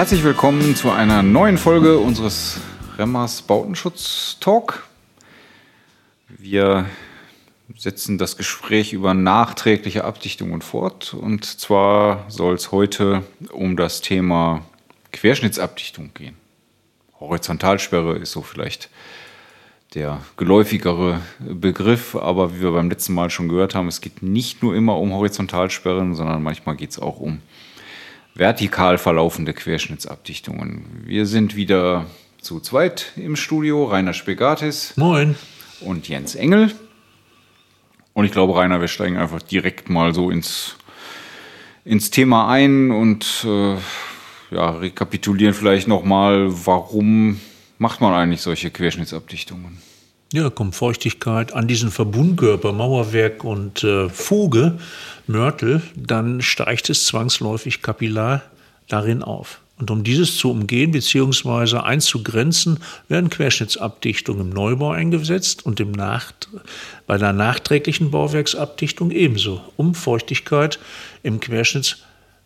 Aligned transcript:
Herzlich 0.00 0.24
willkommen 0.24 0.74
zu 0.74 0.90
einer 0.90 1.22
neuen 1.22 1.58
Folge 1.58 1.98
unseres 1.98 2.58
Remmers 2.96 3.42
Bautenschutz 3.42 4.38
Talk. 4.40 4.88
Wir 6.26 6.86
setzen 7.76 8.16
das 8.16 8.38
Gespräch 8.38 8.94
über 8.94 9.12
nachträgliche 9.12 10.04
Abdichtungen 10.04 10.62
fort. 10.62 11.12
Und 11.12 11.44
zwar 11.44 12.24
soll 12.28 12.54
es 12.54 12.72
heute 12.72 13.24
um 13.52 13.76
das 13.76 14.00
Thema 14.00 14.64
Querschnittsabdichtung 15.12 16.14
gehen. 16.14 16.36
Horizontalsperre 17.20 18.16
ist 18.16 18.32
so 18.32 18.40
vielleicht 18.40 18.88
der 19.92 20.22
geläufigere 20.38 21.20
Begriff, 21.40 22.16
aber 22.16 22.54
wie 22.56 22.62
wir 22.62 22.72
beim 22.72 22.88
letzten 22.88 23.12
Mal 23.12 23.28
schon 23.28 23.50
gehört 23.50 23.74
haben, 23.74 23.88
es 23.88 24.00
geht 24.00 24.22
nicht 24.22 24.62
nur 24.62 24.74
immer 24.74 24.96
um 24.96 25.12
Horizontalsperren, 25.12 26.14
sondern 26.14 26.42
manchmal 26.42 26.76
geht 26.76 26.92
es 26.92 26.98
auch 26.98 27.20
um 27.20 27.42
vertikal 28.40 28.96
verlaufende 28.96 29.52
Querschnittsabdichtungen. 29.52 31.02
Wir 31.04 31.26
sind 31.26 31.56
wieder 31.56 32.06
zu 32.40 32.58
zweit 32.58 33.12
im 33.16 33.36
Studio, 33.36 33.84
Rainer 33.84 34.14
Spegatis. 34.14 34.94
Moin. 34.96 35.34
Und 35.82 36.08
Jens 36.08 36.36
Engel. 36.36 36.72
Und 38.14 38.24
ich 38.24 38.32
glaube, 38.32 38.56
Rainer, 38.56 38.80
wir 38.80 38.88
steigen 38.88 39.18
einfach 39.18 39.42
direkt 39.42 39.90
mal 39.90 40.14
so 40.14 40.30
ins, 40.30 40.76
ins 41.84 42.10
Thema 42.10 42.48
ein 42.48 42.90
und 42.90 43.44
äh, 43.46 43.76
ja, 44.50 44.70
rekapitulieren 44.70 45.52
vielleicht 45.52 45.86
nochmal, 45.86 46.48
warum 46.64 47.38
macht 47.76 48.00
man 48.00 48.14
eigentlich 48.14 48.40
solche 48.40 48.70
Querschnittsabdichtungen? 48.70 49.82
Ja, 50.32 50.48
kommt 50.48 50.76
Feuchtigkeit 50.76 51.52
an 51.52 51.66
diesen 51.66 51.90
Verbundkörper, 51.90 52.72
Mauerwerk 52.72 53.42
und 53.42 53.82
äh, 53.82 54.08
Fuge, 54.08 54.78
Mörtel, 55.30 55.82
dann 55.96 56.42
steigt 56.42 56.90
es 56.90 57.06
zwangsläufig 57.06 57.82
kapillar 57.82 58.42
darin 58.88 59.22
auf. 59.22 59.60
Und 59.80 59.90
um 59.90 60.04
dieses 60.04 60.36
zu 60.36 60.50
umgehen 60.50 60.90
bzw. 60.90 61.78
einzugrenzen, 61.78 62.80
werden 63.08 63.30
Querschnittsabdichtungen 63.30 64.48
im 64.48 64.50
Neubau 64.50 64.90
eingesetzt 64.90 65.64
und 65.64 65.80
im 65.80 65.92
Nacht 65.92 66.48
bei 67.06 67.16
der 67.16 67.32
nachträglichen 67.32 68.10
Bauwerksabdichtung 68.10 69.10
ebenso, 69.10 69.62
um 69.76 69.94
Feuchtigkeit 69.94 70.78
im 71.22 71.40
Querschnitt, 71.40 72.04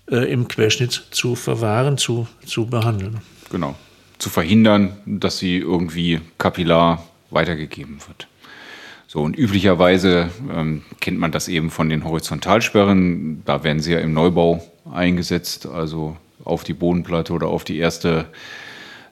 äh, 0.08 0.30
im 0.32 0.46
Querschnitt 0.46 1.08
zu 1.10 1.34
verwahren, 1.34 1.98
zu, 1.98 2.28
zu 2.46 2.66
behandeln. 2.66 3.20
Genau. 3.50 3.74
Zu 4.18 4.30
verhindern, 4.30 4.96
dass 5.04 5.38
sie 5.38 5.56
irgendwie 5.56 6.20
kapillar 6.38 7.04
weitergegeben 7.30 7.98
wird. 8.06 8.28
So, 9.14 9.22
und 9.22 9.38
üblicherweise 9.38 10.30
ähm, 10.52 10.82
kennt 10.98 11.20
man 11.20 11.30
das 11.30 11.46
eben 11.46 11.70
von 11.70 11.88
den 11.88 12.02
Horizontalsperren. 12.02 13.42
Da 13.44 13.62
werden 13.62 13.78
sie 13.78 13.92
ja 13.92 14.00
im 14.00 14.12
Neubau 14.12 14.60
eingesetzt, 14.92 15.66
also 15.66 16.16
auf 16.42 16.64
die 16.64 16.74
Bodenplatte 16.74 17.32
oder 17.32 17.46
auf 17.46 17.62
die 17.62 17.78
erste 17.78 18.24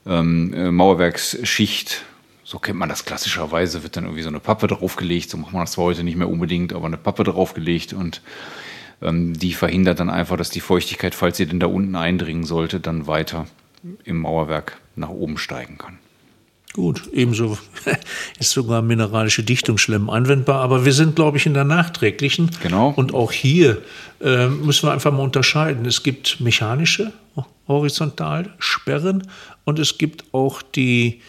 ähm, 0.05 0.53
äh, 0.55 0.73
Mauerwerksschicht. 0.73 2.03
So 2.43 2.59
kennt 2.59 2.81
man 2.81 2.89
das 2.89 3.05
klassischerweise, 3.05 3.85
wird 3.85 3.97
dann 3.97 4.03
irgendwie 4.03 4.25
so 4.25 4.29
eine 4.29 4.41
Pappe 4.41 4.67
draufgelegt. 4.67 5.31
So 5.31 5.37
macht 5.37 5.53
man 5.53 5.63
das 5.63 5.71
zwar 5.71 5.85
heute 5.85 6.03
nicht 6.03 6.17
mehr 6.17 6.29
unbedingt, 6.29 6.73
aber 6.73 6.87
eine 6.87 6.97
Pappe 6.97 7.23
draufgelegt 7.23 7.93
und 7.93 8.23
ähm, 9.03 9.39
die 9.39 9.53
verhindert 9.53 10.01
dann 10.01 10.11
einfach, 10.11 10.37
dass 10.37 10.51
die 10.51 10.59
Feuchtigkeit, 10.59 11.15
falls 11.15 11.37
sie 11.37 11.47
denn 11.47 11.61
da 11.61 11.69
unten 11.69 11.95
eindringen 11.95 12.43
sollte, 12.43 12.81
dann 12.81 13.07
weiter 13.07 13.47
im 14.03 14.19
Mauerwerk 14.19 14.81
nach 14.97 15.11
oben 15.11 15.39
steigen 15.39 15.79
kann. 15.79 16.01
Gut, 16.73 17.03
ebenso 17.13 17.59
ist 18.39 18.51
sogar 18.51 18.81
mineralische 18.81 19.43
Dichtungsschlemm 19.43 20.09
anwendbar, 20.09 20.63
aber 20.63 20.87
wir 20.87 20.95
sind, 20.95 21.17
glaube 21.17 21.37
ich, 21.37 21.45
in 21.45 21.53
der 21.53 21.65
nachträglichen. 21.65 22.51
Genau. 22.63 22.95
Und 22.97 23.13
auch 23.13 23.31
hier 23.31 23.83
äh, 24.23 24.47
müssen 24.49 24.89
wir 24.89 24.93
einfach 24.93 25.13
mal 25.13 25.23
unterscheiden. 25.23 25.85
Es 25.85 26.03
gibt 26.03 26.41
mechanische 26.41 27.13
Horizontalsperren 27.69 29.29
und 29.65 29.79
es 29.79 29.99
gibt 29.99 30.25
auch 30.33 30.63
die 30.63 31.21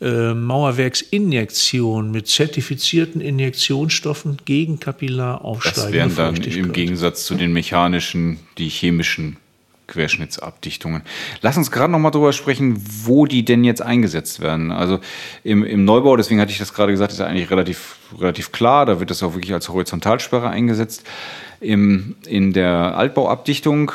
äh, 0.00 0.34
Mauerwerksinjektion 0.34 2.10
mit 2.10 2.28
zertifizierten 2.28 3.20
Injektionsstoffen 3.20 4.38
gegen 4.44 4.80
Kapillar 4.80 5.44
aufsteigende 5.44 6.08
Das 6.08 6.16
wären 6.16 6.34
dann 6.34 6.42
im 6.42 6.72
Gegensatz 6.72 7.26
zu 7.26 7.34
den 7.34 7.52
mechanischen 7.52 8.38
die 8.58 8.68
chemischen 8.68 9.36
Querschnittsabdichtungen. 9.86 11.02
Lass 11.42 11.56
uns 11.56 11.70
gerade 11.70 11.92
noch 11.92 11.98
mal 11.98 12.10
drüber 12.10 12.32
sprechen, 12.32 12.76
wo 13.04 13.26
die 13.26 13.44
denn 13.44 13.64
jetzt 13.64 13.82
eingesetzt 13.82 14.40
werden. 14.40 14.72
Also 14.72 14.98
im, 15.44 15.64
im 15.64 15.84
Neubau, 15.84 16.16
deswegen 16.16 16.40
hatte 16.40 16.52
ich 16.52 16.58
das 16.58 16.74
gerade 16.74 16.92
gesagt, 16.92 17.12
ist 17.12 17.18
ja 17.18 17.26
eigentlich 17.26 17.50
relativ, 17.50 17.96
relativ 18.18 18.52
klar. 18.52 18.86
Da 18.86 19.00
wird 19.00 19.10
das 19.10 19.22
auch 19.22 19.34
wirklich 19.34 19.52
als 19.52 19.68
Horizontalsperre 19.68 20.50
eingesetzt. 20.50 21.04
Im, 21.60 22.16
in 22.26 22.52
der 22.52 22.96
Altbauabdichtung, 22.96 23.92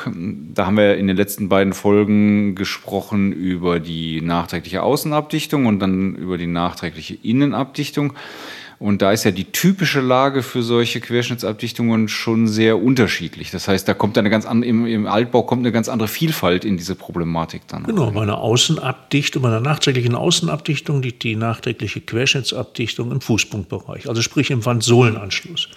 da 0.54 0.66
haben 0.66 0.78
wir 0.78 0.98
in 0.98 1.08
den 1.08 1.16
letzten 1.16 1.48
beiden 1.48 1.74
Folgen 1.74 2.56
gesprochen 2.56 3.32
über 3.34 3.80
die 3.80 4.22
nachträgliche 4.22 4.82
Außenabdichtung 4.82 5.68
und 5.68 5.80
dann 5.80 6.16
über 6.16 6.38
die 6.38 6.48
nachträgliche 6.48 7.16
Innenabdichtung. 7.22 8.14
Und 8.82 9.04
da 9.04 9.12
ist 9.12 9.26
ja 9.26 9.30
die 9.30 9.44
typische 9.44 10.02
Lage 10.02 10.42
für 10.42 10.64
solche 10.64 11.02
Querschnittsabdichtungen 11.02 12.08
schon 12.08 12.48
sehr 12.48 12.82
unterschiedlich. 12.82 13.52
Das 13.52 13.68
heißt, 13.68 13.88
da 13.88 13.94
kommt 13.94 14.18
eine 14.18 14.32
ganz 14.32 14.48
andere, 14.48 14.68
im, 14.72 14.88
im, 14.88 15.06
Altbau 15.06 15.44
kommt 15.44 15.62
eine 15.62 15.72
ganz 15.72 15.88
andere 15.88 16.08
Vielfalt 16.08 16.66
in 16.66 16.78
diese 16.78 16.96
Problematik 16.96 17.62
dann. 17.68 17.84
Genau, 17.84 18.10
bei 18.10 18.24
einer 18.24 18.40
Außenabdichtung, 18.40 19.44
bei 19.44 19.50
einer 19.50 19.60
nachträglichen 19.60 20.16
Außenabdichtung 20.16 21.04
liegt 21.04 21.22
die 21.22 21.36
nachträgliche 21.36 22.02
Querschnittsabdichtung 22.02 23.12
im 23.12 23.22
Fußpunktbereich, 23.22 24.10
also 24.10 24.24
sprich 24.24 24.50
im 24.50 24.66
Wandsohlenanschluss. 24.66 25.70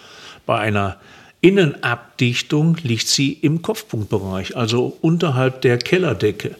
Bei 0.47 0.60
einer 0.60 0.97
Innenabdichtung 1.42 2.78
liegt 2.84 3.06
sie 3.06 3.34
im 3.34 3.60
Kopfpunktbereich, 3.60 4.56
also 4.56 4.97
unterhalb 5.03 5.60
der 5.60 5.76
Kellerdecke 5.76 6.56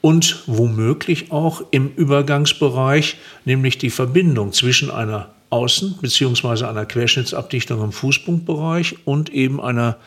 und 0.00 0.44
womöglich 0.46 1.32
auch 1.32 1.62
im 1.72 1.90
Übergangsbereich, 1.96 3.16
nämlich 3.44 3.76
die 3.76 3.90
Verbindung 3.90 4.52
zwischen 4.52 4.92
einer 4.92 5.33
Außen- 5.54 6.00
bzw. 6.00 6.64
einer 6.64 6.84
Querschnittsabdichtung 6.84 7.80
im 7.80 7.92
Fußpunktbereich 7.92 8.96
und 9.04 9.32
eben 9.32 9.60
einer 9.60 9.98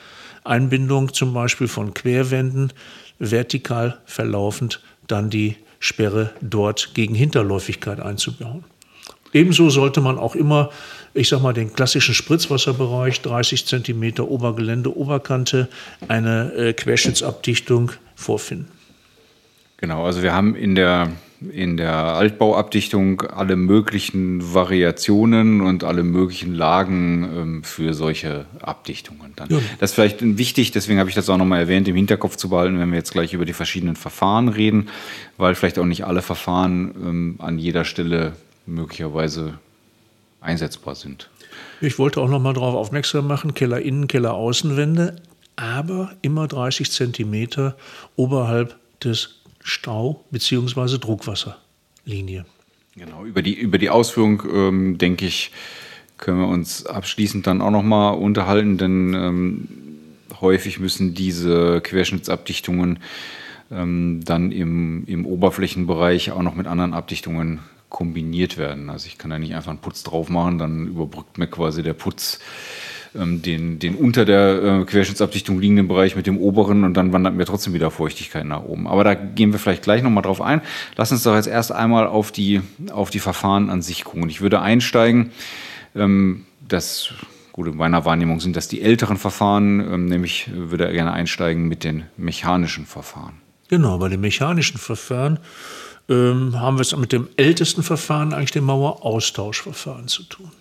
Einbindung 0.43 1.13
zum 1.13 1.33
Beispiel 1.33 1.69
von 1.69 1.93
Querwänden 1.93 2.73
vertikal 3.17 3.97
verlaufend 4.05 4.81
dann 5.07 5.29
die 5.29 5.55
Sperre 5.79 6.31
dort 6.41 6.93
gegen 6.95 7.15
Hinterläufigkeit 7.15 8.01
einzubauen. 8.01 8.65
Ebenso 9.31 9.69
sollte 9.69 10.01
man 10.01 10.17
auch 10.17 10.35
immer, 10.35 10.69
ich 11.13 11.29
sag 11.29 11.41
mal, 11.41 11.53
den 11.53 11.71
klassischen 11.71 12.13
Spritzwasserbereich, 12.13 13.21
30 13.21 13.65
cm 13.65 14.19
Obergelände, 14.19 14.97
Oberkante, 14.97 15.69
eine 16.09 16.51
äh, 16.55 16.73
Querschnittsabdichtung 16.73 17.93
vorfinden. 18.15 18.76
Genau, 19.77 20.05
also 20.05 20.23
wir 20.23 20.33
haben 20.33 20.55
in 20.55 20.75
der 20.75 21.09
in 21.51 21.77
der 21.77 21.93
Altbauabdichtung 21.93 23.21
alle 23.21 23.55
möglichen 23.55 24.53
Variationen 24.53 25.61
und 25.61 25.83
alle 25.83 26.03
möglichen 26.03 26.55
Lagen 26.55 27.23
ähm, 27.23 27.63
für 27.63 27.93
solche 27.93 28.45
Abdichtungen. 28.59 29.33
Dann. 29.35 29.49
Ja. 29.49 29.59
Das 29.79 29.91
ist 29.91 29.95
vielleicht 29.95 30.17
wichtig, 30.21 30.71
deswegen 30.71 30.99
habe 30.99 31.09
ich 31.09 31.15
das 31.15 31.29
auch 31.29 31.37
nochmal 31.37 31.59
erwähnt, 31.59 31.87
im 31.87 31.95
Hinterkopf 31.95 32.37
zu 32.37 32.49
behalten, 32.49 32.79
wenn 32.79 32.89
wir 32.89 32.97
jetzt 32.97 33.11
gleich 33.11 33.33
über 33.33 33.45
die 33.45 33.53
verschiedenen 33.53 33.95
Verfahren 33.95 34.47
reden, 34.47 34.89
weil 35.37 35.53
vielleicht 35.53 35.77
auch 35.77 35.85
nicht 35.85 36.05
alle 36.05 36.21
Verfahren 36.21 36.95
ähm, 36.95 37.35
an 37.37 37.59
jeder 37.59 37.85
Stelle 37.85 38.33
möglicherweise 38.65 39.59
einsetzbar 40.41 40.95
sind. 40.95 41.29
Ich 41.81 41.99
wollte 41.99 42.21
auch 42.21 42.29
nochmal 42.29 42.53
darauf 42.53 42.73
aufmerksam 42.73 43.27
machen, 43.27 43.53
Keller 43.53 43.81
Innen, 43.81 44.07
Keller 44.07 44.33
Außenwände, 44.33 45.17
aber 45.55 46.13
immer 46.23 46.47
30 46.47 46.91
Zentimeter 46.91 47.77
oberhalb 48.15 48.75
des 49.03 49.36
Stau- 49.67 50.23
bzw. 50.31 50.97
Druckwasserlinie. 50.97 52.45
Genau, 52.95 53.25
über 53.25 53.41
die, 53.41 53.53
über 53.53 53.77
die 53.77 53.89
Ausführung, 53.89 54.41
ähm, 54.51 54.97
denke 54.97 55.25
ich, 55.25 55.51
können 56.17 56.39
wir 56.39 56.47
uns 56.47 56.85
abschließend 56.85 57.45
dann 57.45 57.61
auch 57.61 57.69
nochmal 57.69 58.15
unterhalten, 58.15 58.77
denn 58.77 59.13
ähm, 59.13 59.67
häufig 60.39 60.79
müssen 60.79 61.13
diese 61.13 61.81
Querschnittsabdichtungen 61.81 62.99
ähm, 63.69 64.21
dann 64.23 64.53
im, 64.53 65.05
im 65.05 65.25
Oberflächenbereich 65.25 66.31
auch 66.31 66.41
noch 66.41 66.55
mit 66.55 66.65
anderen 66.65 66.93
Abdichtungen 66.93 67.59
kombiniert 67.89 68.57
werden. 68.57 68.89
Also 68.89 69.07
ich 69.07 69.17
kann 69.17 69.31
da 69.31 69.37
nicht 69.37 69.53
einfach 69.53 69.71
einen 69.71 69.79
Putz 69.79 70.03
drauf 70.03 70.29
machen, 70.29 70.57
dann 70.57 70.87
überbrückt 70.87 71.37
mir 71.37 71.47
quasi 71.47 71.83
der 71.83 71.93
Putz 71.93 72.39
den, 73.25 73.79
den 73.79 73.95
unter 73.95 74.25
der 74.25 74.63
äh, 74.63 74.85
Querschnittsabdichtung 74.85 75.59
liegenden 75.59 75.87
Bereich 75.87 76.15
mit 76.15 76.27
dem 76.27 76.37
oberen 76.37 76.83
und 76.83 76.95
dann 76.95 77.13
wandert 77.13 77.35
mir 77.35 77.45
trotzdem 77.45 77.73
wieder 77.73 77.91
Feuchtigkeit 77.91 78.45
nach 78.45 78.63
oben. 78.63 78.87
Aber 78.87 79.03
da 79.03 79.13
gehen 79.13 79.51
wir 79.51 79.59
vielleicht 79.59 79.83
gleich 79.83 80.03
nochmal 80.03 80.23
drauf 80.23 80.41
ein. 80.41 80.61
Lass 80.95 81.11
uns 81.11 81.23
doch 81.23 81.35
jetzt 81.35 81.47
erst 81.47 81.71
einmal 81.71 82.07
auf 82.07 82.31
die, 82.31 82.61
auf 82.91 83.09
die 83.09 83.19
Verfahren 83.19 83.69
an 83.69 83.81
sich 83.81 84.03
gucken. 84.03 84.29
Ich 84.29 84.41
würde 84.41 84.61
einsteigen, 84.61 85.31
ähm, 85.95 86.45
das 86.67 87.13
gut, 87.57 87.67
in 87.67 87.75
meiner 87.75 88.05
Wahrnehmung 88.05 88.39
sind 88.39 88.55
das 88.55 88.67
die 88.67 88.81
älteren 88.81 89.17
Verfahren, 89.17 89.79
ähm, 89.79 90.05
nämlich 90.05 90.49
würde 90.53 90.85
er 90.85 90.93
gerne 90.93 91.11
einsteigen 91.11 91.67
mit 91.67 91.83
den 91.83 92.03
mechanischen 92.15 92.85
Verfahren. 92.85 93.33
Genau, 93.67 93.97
bei 93.97 94.09
den 94.09 94.21
mechanischen 94.21 94.77
Verfahren 94.77 95.39
ähm, 96.07 96.59
haben 96.59 96.77
wir 96.77 96.83
es 96.83 96.95
mit 96.95 97.11
dem 97.11 97.27
ältesten 97.35 97.83
Verfahren, 97.83 98.33
eigentlich 98.33 98.51
dem 98.51 98.65
Maueraustauschverfahren 98.65 100.07
zu 100.07 100.23
tun. 100.23 100.51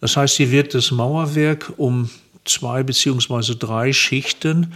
Das 0.00 0.16
heißt, 0.16 0.36
hier 0.36 0.50
wird 0.50 0.74
das 0.74 0.90
Mauerwerk 0.90 1.72
um 1.76 2.10
zwei 2.44 2.82
beziehungsweise 2.82 3.56
drei 3.56 3.92
Schichten 3.92 4.72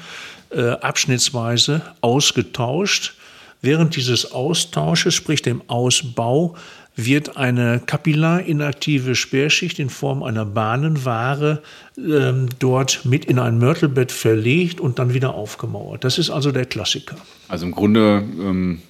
äh, 0.50 0.70
abschnittsweise 0.70 1.82
ausgetauscht. 2.00 3.14
Während 3.62 3.94
dieses 3.94 4.32
Austausches, 4.32 5.14
sprich 5.14 5.42
dem 5.42 5.62
Ausbau, 5.68 6.56
wird 6.96 7.36
eine 7.36 7.80
kapillarinaktive 7.84 9.14
Sperrschicht 9.14 9.78
in 9.78 9.90
Form 9.90 10.22
einer 10.22 10.44
Bahnenware 10.44 11.62
ähm, 11.96 12.48
dort 12.58 13.04
mit 13.04 13.26
in 13.26 13.38
ein 13.38 13.58
Mörtelbett 13.58 14.12
verlegt 14.12 14.80
und 14.80 14.98
dann 14.98 15.14
wieder 15.14 15.34
aufgemauert. 15.34 16.04
Das 16.04 16.18
ist 16.18 16.30
also 16.30 16.52
der 16.52 16.66
Klassiker. 16.66 17.16
Also 17.48 17.66
im 17.66 17.72
Grunde, 17.72 18.24
ähm, 18.38 18.80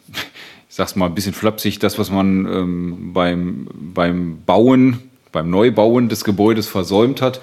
ich 0.68 0.74
sag's 0.74 0.96
mal 0.96 1.06
ein 1.06 1.14
bisschen 1.14 1.34
flapsig, 1.34 1.78
das, 1.78 1.98
was 1.98 2.10
man 2.10 2.46
ähm, 2.46 3.12
beim, 3.12 3.68
beim 3.74 4.42
Bauen, 4.44 5.09
beim 5.32 5.50
Neubauen 5.50 6.08
des 6.08 6.24
Gebäudes 6.24 6.66
versäumt 6.68 7.22
hat, 7.22 7.40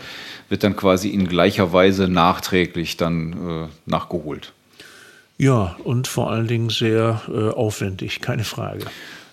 wird 0.49 0.63
dann 0.63 0.75
quasi 0.75 1.09
in 1.09 1.27
gleicher 1.27 1.73
Weise 1.73 2.07
nachträglich 2.07 2.97
dann 2.97 3.33
äh, 3.33 3.89
nachgeholt. 3.89 4.53
Ja, 5.37 5.75
und 5.83 6.07
vor 6.07 6.31
allen 6.31 6.47
Dingen 6.47 6.69
sehr 6.69 7.21
äh, 7.27 7.49
aufwendig, 7.49 8.21
keine 8.21 8.43
Frage. 8.43 8.85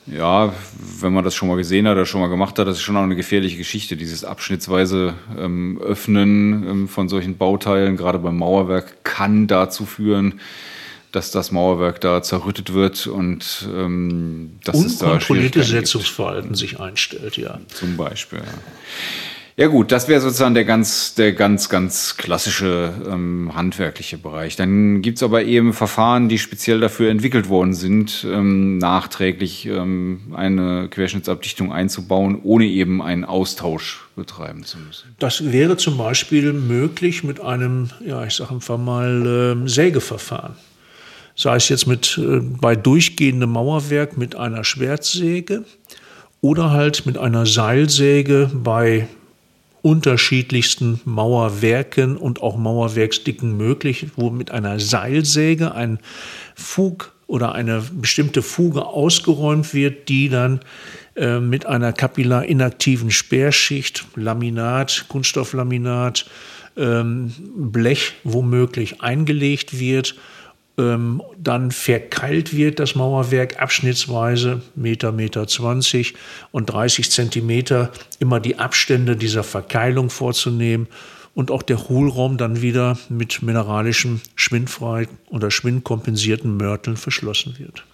Ja, 0.06 0.52
wenn 1.00 1.14
man 1.14 1.24
das 1.24 1.34
schon 1.34 1.48
mal 1.48 1.56
gesehen 1.56 1.86
hat 1.86 1.94
oder 1.94 2.04
schon 2.04 2.20
mal 2.20 2.28
gemacht 2.28 2.58
hat, 2.58 2.66
das 2.66 2.76
ist 2.76 2.82
schon 2.82 2.96
auch 2.96 3.02
eine 3.02 3.16
gefährliche 3.16 3.56
Geschichte. 3.56 3.96
Dieses 3.96 4.22
abschnittsweise 4.22 5.14
ähm, 5.38 5.80
Öffnen 5.82 6.68
ähm, 6.68 6.88
von 6.88 7.08
solchen 7.08 7.38
Bauteilen, 7.38 7.96
gerade 7.96 8.18
beim 8.18 8.36
Mauerwerk, 8.36 9.02
kann 9.02 9.46
dazu 9.46 9.86
führen, 9.86 10.40
dass 11.14 11.30
das 11.30 11.52
Mauerwerk 11.52 12.00
da 12.00 12.22
zerrüttet 12.22 12.72
wird 12.72 13.06
und 13.06 13.68
ähm, 13.74 14.58
dass 14.64 14.84
es 14.84 14.98
da 14.98 15.06
Unkontrolliertes 15.06 15.68
Setzungsverhalten 15.68 16.50
gibt. 16.50 16.58
sich 16.58 16.80
einstellt, 16.80 17.36
ja. 17.36 17.60
Zum 17.68 17.96
Beispiel, 17.96 18.40
ja. 18.40 18.44
Ja 19.56 19.68
gut, 19.68 19.92
das 19.92 20.08
wäre 20.08 20.20
sozusagen 20.20 20.54
der 20.54 20.64
ganz, 20.64 21.14
der 21.14 21.32
ganz, 21.32 21.68
ganz 21.68 22.16
klassische 22.16 22.92
ähm, 23.08 23.52
handwerkliche 23.54 24.18
Bereich. 24.18 24.56
Dann 24.56 25.00
gibt's 25.00 25.22
aber 25.22 25.44
eben 25.44 25.72
Verfahren, 25.72 26.28
die 26.28 26.38
speziell 26.38 26.80
dafür 26.80 27.08
entwickelt 27.08 27.48
worden 27.48 27.72
sind, 27.72 28.26
ähm, 28.28 28.78
nachträglich 28.78 29.66
ähm, 29.66 30.32
eine 30.34 30.88
Querschnittsabdichtung 30.88 31.72
einzubauen, 31.72 32.40
ohne 32.42 32.64
eben 32.64 33.00
einen 33.00 33.24
Austausch 33.24 34.08
betreiben 34.16 34.64
zu 34.64 34.78
müssen. 34.78 35.14
Das 35.20 35.52
wäre 35.52 35.76
zum 35.76 35.98
Beispiel 35.98 36.52
möglich 36.52 37.22
mit 37.22 37.40
einem, 37.40 37.90
ja, 38.04 38.24
ich 38.24 38.34
sage 38.34 38.54
einfach 38.54 38.78
mal, 38.78 39.62
äh, 39.64 39.68
Sägeverfahren. 39.68 40.54
Sei 41.36 41.56
es 41.56 41.68
jetzt 41.68 41.86
mit, 41.86 42.18
äh, 42.18 42.40
bei 42.40 42.76
durchgehendem 42.76 43.50
Mauerwerk 43.50 44.16
mit 44.16 44.36
einer 44.36 44.64
Schwertsäge 44.64 45.64
oder 46.40 46.70
halt 46.70 47.06
mit 47.06 47.18
einer 47.18 47.46
Seilsäge 47.46 48.50
bei 48.52 49.08
unterschiedlichsten 49.82 51.00
Mauerwerken 51.04 52.16
und 52.16 52.42
auch 52.42 52.56
Mauerwerksdicken 52.56 53.56
möglich, 53.56 54.06
wo 54.16 54.30
mit 54.30 54.50
einer 54.50 54.80
Seilsäge 54.80 55.74
ein 55.74 55.98
Fug 56.54 57.12
oder 57.26 57.54
eine 57.54 57.82
bestimmte 57.92 58.42
Fuge 58.42 58.86
ausgeräumt 58.86 59.74
wird, 59.74 60.08
die 60.08 60.28
dann 60.28 60.60
äh, 61.16 61.40
mit 61.40 61.66
einer 61.66 61.92
kapillarinaktiven 61.92 63.10
Sperrschicht, 63.10 64.06
Laminat, 64.14 65.06
Kunststofflaminat, 65.08 66.26
ähm, 66.76 67.32
Blech 67.54 68.14
womöglich 68.24 69.02
eingelegt 69.02 69.78
wird 69.78 70.16
ähm, 70.76 71.22
dann 71.38 71.70
verkeilt 71.70 72.54
wird 72.56 72.80
das 72.80 72.94
Mauerwerk 72.94 73.60
abschnittsweise 73.60 74.62
Meter, 74.74 75.12
Meter 75.12 75.46
20 75.46 76.14
und 76.50 76.66
30 76.66 77.10
Zentimeter 77.10 77.92
immer 78.18 78.40
die 78.40 78.58
Abstände 78.58 79.16
dieser 79.16 79.44
Verkeilung 79.44 80.10
vorzunehmen 80.10 80.88
und 81.34 81.50
auch 81.50 81.62
der 81.62 81.88
Hohlraum 81.88 82.36
dann 82.36 82.62
wieder 82.62 82.98
mit 83.08 83.42
mineralischem, 83.42 84.20
schwindfrei 84.36 85.08
oder 85.28 85.50
schwindkompensierten 85.50 86.56
Mörteln 86.56 86.96
verschlossen 86.96 87.58
wird. 87.58 87.84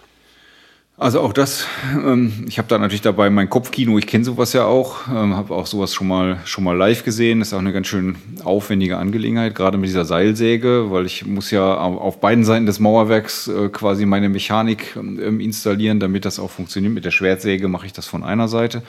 Also 1.00 1.20
auch 1.23 1.32
das, 1.32 1.64
ähm, 1.94 2.44
ich 2.47 2.58
habe 2.58 2.69
da 2.69 2.76
natürlich 2.76 3.00
dabei 3.00 3.31
mein 3.31 3.49
Kopfkino, 3.49 3.97
ich 3.97 4.06
kenne 4.06 4.23
sowas 4.23 4.52
ja 4.52 4.67
auch, 4.67 5.08
ähm, 5.08 5.35
habe 5.35 5.55
auch 5.55 5.67
sowas 5.67 5.94
schon 5.94 6.06
mal, 6.06 6.41
schon 6.44 6.62
mal 6.62 6.76
live 6.76 7.05
gesehen, 7.05 7.41
ist 7.41 7.55
auch 7.55 7.58
eine 7.58 7.73
ganz 7.73 7.87
schön 7.87 8.17
aufwendige 8.44 8.99
Angelegenheit, 8.99 9.55
gerade 9.55 9.79
mit 9.79 9.88
dieser 9.88 10.05
Seilsäge, 10.05 10.91
weil 10.91 11.06
ich 11.06 11.25
muss 11.25 11.50
ja 11.50 11.75
auf 11.75 12.20
beiden 12.20 12.44
Seiten 12.44 12.67
des 12.67 12.81
Mauerwerks 12.81 13.49
äh, 13.49 13.70
quasi 13.70 14.05
meine 14.05 14.29
Mechanik 14.29 14.94
ähm, 14.94 15.41
installieren, 15.41 16.00
damit 16.00 16.26
das 16.26 16.38
auch 16.38 16.50
funktioniert. 16.50 16.93
Mit 16.93 17.06
der 17.06 17.12
Schwertsäge 17.12 17.67
mache 17.69 17.87
ich 17.87 17.94
das 17.94 18.06
von 18.06 18.23
einer 18.23 18.49
Seite. 18.49 18.82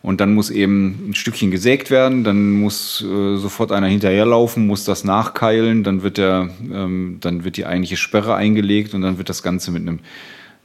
Und 0.00 0.22
dann 0.22 0.32
muss 0.32 0.48
eben 0.48 1.10
ein 1.10 1.14
Stückchen 1.14 1.50
gesägt 1.50 1.90
werden, 1.90 2.24
dann 2.24 2.52
muss 2.52 3.04
äh, 3.06 3.36
sofort 3.36 3.70
einer 3.70 3.88
hinterherlaufen, 3.88 4.66
muss 4.66 4.86
das 4.86 5.04
nachkeilen, 5.04 5.84
dann 5.84 6.02
wird, 6.02 6.16
der, 6.16 6.48
ähm, 6.72 7.18
dann 7.20 7.44
wird 7.44 7.58
die 7.58 7.66
eigentliche 7.66 7.98
Sperre 7.98 8.34
eingelegt 8.34 8.94
und 8.94 9.02
dann 9.02 9.18
wird 9.18 9.28
das 9.28 9.42
Ganze 9.42 9.72
mit 9.72 9.82
einem 9.82 9.98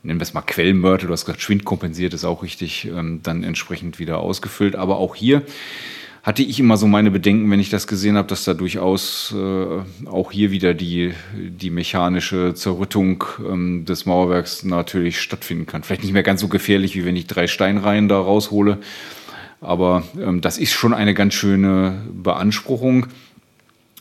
nennen 0.03 0.19
wir 0.19 0.23
es 0.23 0.33
mal 0.33 0.41
Quellmörtel, 0.41 1.07
du 1.07 1.13
hast 1.13 1.25
gesagt, 1.25 1.41
schwindkompensiert 1.41 2.13
ist 2.13 2.25
auch 2.25 2.43
richtig, 2.43 2.85
ähm, 2.85 3.21
dann 3.23 3.43
entsprechend 3.43 3.99
wieder 3.99 4.19
ausgefüllt. 4.19 4.75
Aber 4.75 4.97
auch 4.97 5.15
hier 5.15 5.43
hatte 6.23 6.43
ich 6.43 6.59
immer 6.59 6.77
so 6.77 6.87
meine 6.87 7.11
Bedenken, 7.11 7.49
wenn 7.49 7.59
ich 7.59 7.69
das 7.69 7.87
gesehen 7.87 8.17
habe, 8.17 8.27
dass 8.27 8.43
da 8.43 8.53
durchaus 8.53 9.33
äh, 9.37 10.07
auch 10.07 10.31
hier 10.31 10.51
wieder 10.51 10.73
die, 10.73 11.13
die 11.33 11.69
mechanische 11.69 12.53
Zerrüttung 12.53 13.23
ähm, 13.39 13.85
des 13.85 14.05
Mauerwerks 14.05 14.63
natürlich 14.63 15.21
stattfinden 15.21 15.65
kann. 15.65 15.83
Vielleicht 15.83 16.03
nicht 16.03 16.13
mehr 16.13 16.23
ganz 16.23 16.41
so 16.41 16.47
gefährlich, 16.47 16.95
wie 16.95 17.05
wenn 17.05 17.15
ich 17.15 17.27
drei 17.27 17.47
Steinreihen 17.47 18.09
da 18.09 18.19
raushole. 18.19 18.79
Aber 19.61 20.03
ähm, 20.21 20.41
das 20.41 20.57
ist 20.57 20.73
schon 20.73 20.93
eine 20.93 21.13
ganz 21.13 21.33
schöne 21.33 22.01
Beanspruchung 22.11 23.07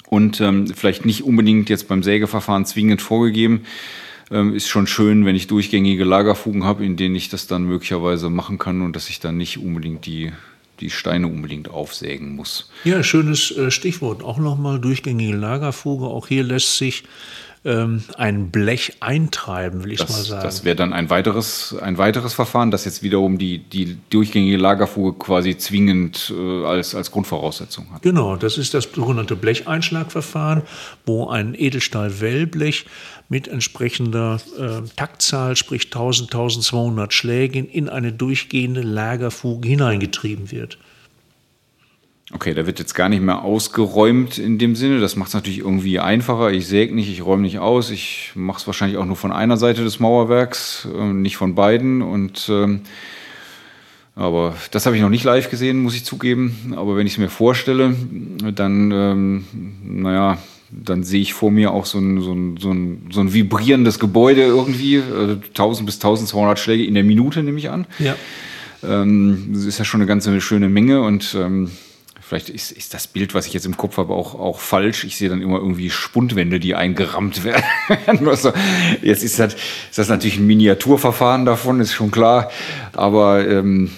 und 0.08 0.40
ähm, 0.40 0.66
vielleicht 0.68 1.04
nicht 1.04 1.24
unbedingt 1.24 1.68
jetzt 1.70 1.88
beim 1.88 2.02
Sägeverfahren 2.02 2.64
zwingend 2.64 3.02
vorgegeben 3.02 3.64
ähm, 4.30 4.54
ist 4.54 4.68
schon 4.68 4.86
schön, 4.86 5.24
wenn 5.24 5.36
ich 5.36 5.46
durchgängige 5.46 6.04
Lagerfugen 6.04 6.64
habe, 6.64 6.84
in 6.84 6.96
denen 6.96 7.16
ich 7.16 7.28
das 7.28 7.46
dann 7.46 7.64
möglicherweise 7.64 8.30
machen 8.30 8.58
kann 8.58 8.82
und 8.82 8.94
dass 8.94 9.08
ich 9.08 9.20
dann 9.20 9.36
nicht 9.36 9.58
unbedingt 9.58 10.06
die, 10.06 10.32
die 10.80 10.90
Steine 10.90 11.26
unbedingt 11.26 11.68
aufsägen 11.68 12.36
muss. 12.36 12.70
Ja, 12.84 13.02
schönes 13.02 13.50
äh, 13.56 13.70
Stichwort. 13.70 14.22
Auch 14.22 14.38
nochmal 14.38 14.80
durchgängige 14.80 15.36
Lagerfuge. 15.36 16.06
Auch 16.06 16.28
hier 16.28 16.44
lässt 16.44 16.76
sich 16.78 17.04
ähm, 17.64 18.04
ein 18.16 18.50
Blech 18.50 18.98
eintreiben, 19.00 19.84
will 19.84 19.92
ich 19.92 19.98
das, 19.98 20.10
mal 20.10 20.22
sagen. 20.22 20.42
Das 20.42 20.64
wäre 20.64 20.76
dann 20.76 20.92
ein 20.92 21.10
weiteres, 21.10 21.74
ein 21.80 21.98
weiteres 21.98 22.34
Verfahren, 22.34 22.70
das 22.70 22.84
jetzt 22.84 23.02
wiederum 23.02 23.38
die, 23.38 23.58
die 23.58 23.98
durchgängige 24.10 24.56
Lagerfuge 24.56 25.18
quasi 25.18 25.56
zwingend 25.58 26.32
äh, 26.36 26.64
als, 26.64 26.94
als 26.94 27.10
Grundvoraussetzung 27.10 27.92
hat. 27.92 28.02
Genau, 28.02 28.36
das 28.36 28.58
ist 28.58 28.74
das 28.74 28.88
sogenannte 28.94 29.36
Blecheinschlagverfahren, 29.36 30.62
wo 31.04 31.28
ein 31.28 31.54
Edelstahl-Wellblech 31.54 32.86
mit 33.28 33.48
entsprechender 33.48 34.40
äh, 34.58 34.88
Taktzahl, 34.96 35.56
sprich 35.56 35.86
1000, 35.86 36.32
1200 36.32 37.12
Schlägen, 37.12 37.68
in 37.68 37.88
eine 37.88 38.12
durchgehende 38.12 38.82
Lagerfuge 38.82 39.68
hineingetrieben 39.68 40.50
wird. 40.50 40.78
Okay, 42.30 42.52
da 42.52 42.66
wird 42.66 42.78
jetzt 42.78 42.94
gar 42.94 43.08
nicht 43.08 43.22
mehr 43.22 43.42
ausgeräumt 43.42 44.36
in 44.36 44.58
dem 44.58 44.76
Sinne. 44.76 45.00
Das 45.00 45.16
macht 45.16 45.28
es 45.28 45.34
natürlich 45.34 45.60
irgendwie 45.60 45.98
einfacher. 45.98 46.52
Ich 46.52 46.66
säge 46.66 46.94
nicht, 46.94 47.10
ich 47.10 47.24
räume 47.24 47.42
nicht 47.42 47.58
aus. 47.58 47.90
Ich 47.90 48.32
mache 48.34 48.58
es 48.58 48.66
wahrscheinlich 48.66 48.98
auch 48.98 49.06
nur 49.06 49.16
von 49.16 49.32
einer 49.32 49.56
Seite 49.56 49.82
des 49.82 49.98
Mauerwerks, 49.98 50.86
äh, 50.94 51.04
nicht 51.04 51.38
von 51.38 51.54
beiden. 51.54 52.02
Und 52.02 52.48
ähm, 52.50 52.80
aber 54.14 54.56
das 54.72 54.84
habe 54.84 54.96
ich 54.96 55.00
noch 55.00 55.08
nicht 55.08 55.24
live 55.24 55.48
gesehen, 55.48 55.78
muss 55.78 55.94
ich 55.94 56.04
zugeben. 56.04 56.74
Aber 56.76 56.96
wenn 56.96 57.06
ich 57.06 57.14
es 57.14 57.18
mir 57.18 57.30
vorstelle, 57.30 57.96
dann, 58.54 58.90
ähm, 58.90 59.44
naja, 59.82 60.36
dann 60.70 61.04
sehe 61.04 61.22
ich 61.22 61.32
vor 61.32 61.50
mir 61.50 61.72
auch 61.72 61.86
so 61.86 61.98
ein, 61.98 62.20
so 62.20 62.32
ein, 62.34 62.58
so 62.58 62.70
ein, 62.70 63.08
so 63.10 63.20
ein 63.20 63.32
vibrierendes 63.32 63.98
Gebäude 63.98 64.42
irgendwie. 64.42 64.96
Äh, 64.96 65.38
1000 65.48 65.86
bis 65.86 65.94
1200 65.96 66.58
Schläge 66.58 66.84
in 66.84 66.92
der 66.92 67.04
Minute, 67.04 67.42
nehme 67.42 67.58
ich 67.58 67.70
an. 67.70 67.86
Ja. 67.98 68.16
Ähm, 68.82 69.48
das 69.54 69.64
ist 69.64 69.78
ja 69.78 69.86
schon 69.86 70.02
eine 70.02 70.08
ganz 70.08 70.28
schöne 70.42 70.68
Menge 70.68 71.00
und 71.00 71.34
ähm, 71.38 71.70
Vielleicht 72.28 72.50
ist, 72.50 72.72
ist 72.72 72.92
das 72.92 73.06
Bild, 73.06 73.32
was 73.32 73.46
ich 73.46 73.54
jetzt 73.54 73.64
im 73.64 73.78
Kopf 73.78 73.96
habe, 73.96 74.12
auch, 74.12 74.34
auch 74.34 74.58
falsch. 74.58 75.04
Ich 75.04 75.16
sehe 75.16 75.30
dann 75.30 75.40
immer 75.40 75.56
irgendwie 75.56 75.88
Spundwände, 75.88 76.60
die 76.60 76.74
eingerammt 76.74 77.42
werden. 77.96 78.28
also, 78.28 78.52
jetzt 79.00 79.24
ist 79.24 79.38
das, 79.38 79.54
ist 79.54 79.96
das 79.96 80.10
natürlich 80.10 80.36
ein 80.36 80.46
Miniaturverfahren 80.46 81.46
davon, 81.46 81.80
ist 81.80 81.94
schon 81.94 82.10
klar. 82.10 82.50
Aber 82.92 83.48
ähm, 83.48 83.92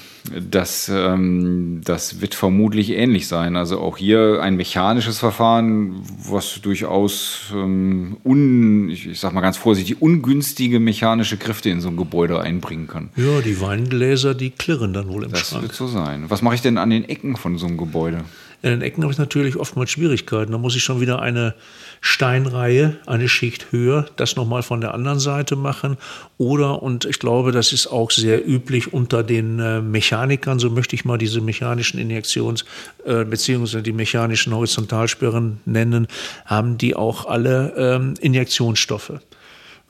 das, 0.50 0.89
ähm, 0.89 1.81
das 1.85 2.21
wird 2.21 2.35
vermutlich 2.35 2.91
ähnlich 2.91 3.27
sein. 3.27 3.57
Also 3.57 3.81
auch 3.81 3.97
hier 3.97 4.41
ein 4.43 4.57
mechanisches 4.57 5.19
Verfahren, 5.19 6.03
was 6.29 6.61
durchaus 6.61 7.50
ähm, 7.55 8.17
un, 8.25 8.91
ich, 8.91 9.07
ich 9.07 9.21
sag 9.21 9.33
mal 9.33 9.41
ganz 9.41 9.57
vorsichtig, 9.57 10.00
ungünstige 10.00 10.81
mechanische 10.81 11.37
Kräfte 11.37 11.71
in 11.71 11.81
so 11.81 11.89
ein 11.89 11.97
Gebäude 11.97 12.41
einbringen 12.41 12.87
kann. 12.87 13.11
Ja, 13.17 13.41
die 13.41 13.61
Weingläser, 13.61 14.35
die 14.35 14.50
klirren 14.50 14.93
dann 14.93 15.09
wohl 15.09 15.25
im 15.25 15.31
das 15.31 15.41
Schrank. 15.41 15.62
Das 15.62 15.62
wird 15.62 15.75
so 15.75 15.87
sein. 15.87 16.25
Was 16.29 16.43
mache 16.43 16.55
ich 16.55 16.62
denn 16.62 16.79
an 16.79 16.91
den 16.91 17.09
Ecken 17.09 17.37
von 17.37 17.59
so 17.59 17.67
einem 17.67 17.79
Gebäude? 17.79 18.25
In 18.62 18.71
den 18.71 18.83
Ecken 18.83 19.03
habe 19.03 19.12
ich 19.12 19.19
natürlich 19.19 19.57
oftmals 19.57 19.91
Schwierigkeiten. 19.91 20.53
Da 20.53 20.59
muss 20.59 20.77
ich 20.77 20.83
schon 20.83 21.00
wieder 21.00 21.23
eine 21.23 21.55
Steinreihe, 22.00 22.97
eine 23.07 23.28
Schicht 23.28 23.73
höher, 23.73 24.07
das 24.16 24.37
nochmal 24.37 24.62
von 24.62 24.80
der 24.80 24.95
anderen 24.95 25.21
Seite 25.21 25.54
machen. 25.54 25.99
Oder, 26.38 26.83
und 26.83 27.04
ich 27.04 27.19
glaube, 27.19 27.52
das 27.52 27.73
ist 27.73 27.87
auch 27.88 28.11
sehr 28.11 28.47
üblich 28.47 28.92
unter 28.92 29.23
den 29.23 29.59
äh, 29.59 29.80
Mechanikern, 29.83 30.59
so 30.59 30.71
möchte 30.71 30.97
ich 30.97 31.04
mal 31.04 31.19
diese 31.19 31.40
mechanischen 31.40 32.00
Injektions- 32.00 32.64
äh, 33.04 33.25
beziehungsweise 33.25 33.83
die 33.83 33.92
mechanischen 33.92 34.54
Horizontalsperren 34.54 35.61
nennen, 35.66 36.07
haben 36.47 36.78
die 36.78 36.97
auch 36.97 37.26
alle 37.26 37.75
ähm, 37.76 38.14
Injektionsstoffe. 38.21 39.12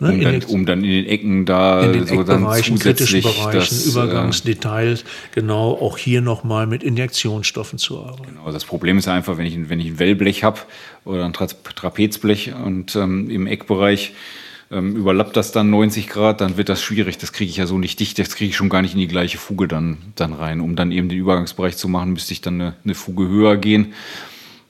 Ne, 0.01 0.13
um, 0.13 0.21
dann, 0.21 0.43
um, 0.45 0.67
dann, 0.67 0.85
in 0.85 0.91
den 0.91 1.07
Ecken 1.07 1.45
da 1.45 1.83
in 1.83 1.93
den 1.93 2.07
so 2.07 2.21
Eckbereichen, 2.21 2.79
kritischen 2.79 3.21
Bereichen, 3.21 3.53
das, 3.53 3.87
äh, 3.87 3.91
Übergangsdetails, 3.91 5.05
genau 5.33 5.73
auch 5.73 5.99
hier 5.99 6.23
nochmal 6.23 6.67
mit 6.67 6.83
Injektionsstoffen 6.83 7.79
zu 7.79 8.03
arbeiten. 8.03 8.35
Genau, 8.35 8.51
das 8.51 8.65
Problem 8.65 8.97
ist 8.97 9.09
einfach, 9.09 9.37
wenn 9.37 9.45
ich, 9.45 9.69
wenn 9.69 9.79
ich 9.79 9.89
ein 9.89 9.99
Wellblech 9.99 10.43
habe 10.43 10.61
oder 11.05 11.27
ein 11.27 11.35
Tra 11.35 11.47
Trapezblech 11.47 12.55
und 12.55 12.97
ähm, 12.97 13.29
im 13.29 13.47
Eckbereich 13.47 14.15
ähm, 14.71 14.97
überlappt 14.97 15.37
das 15.37 15.53
dann 15.53 15.69
90 15.69 16.09
Grad, 16.09 16.41
dann 16.41 16.57
wird 16.57 16.69
das 16.69 16.83
schwierig. 16.83 17.19
Das 17.19 17.33
kriege 17.33 17.51
ich 17.51 17.57
ja 17.57 17.67
so 17.67 17.77
nicht 17.77 18.01
dicht, 18.01 18.19
das 18.19 18.35
kriege 18.37 18.51
ich 18.51 18.57
schon 18.57 18.69
gar 18.69 18.83
nicht 18.83 18.95
in 18.95 19.01
die 19.01 19.09
gleiche 19.09 19.37
Fuge 19.37 19.69
dann, 19.69 19.99
dann 20.15 20.33
rein. 20.33 20.61
Um 20.61 20.77
dann 20.77 20.93
eben 20.93 21.09
den 21.09 21.19
Übergangsbereich 21.19 21.77
zu 21.77 21.89
machen, 21.89 22.13
müsste 22.13 22.33
ich 22.33 22.41
dann 22.41 22.61
eine, 22.61 22.75
eine 22.85 22.95
Fuge 22.95 23.29
höher 23.29 23.57
gehen. 23.57 23.93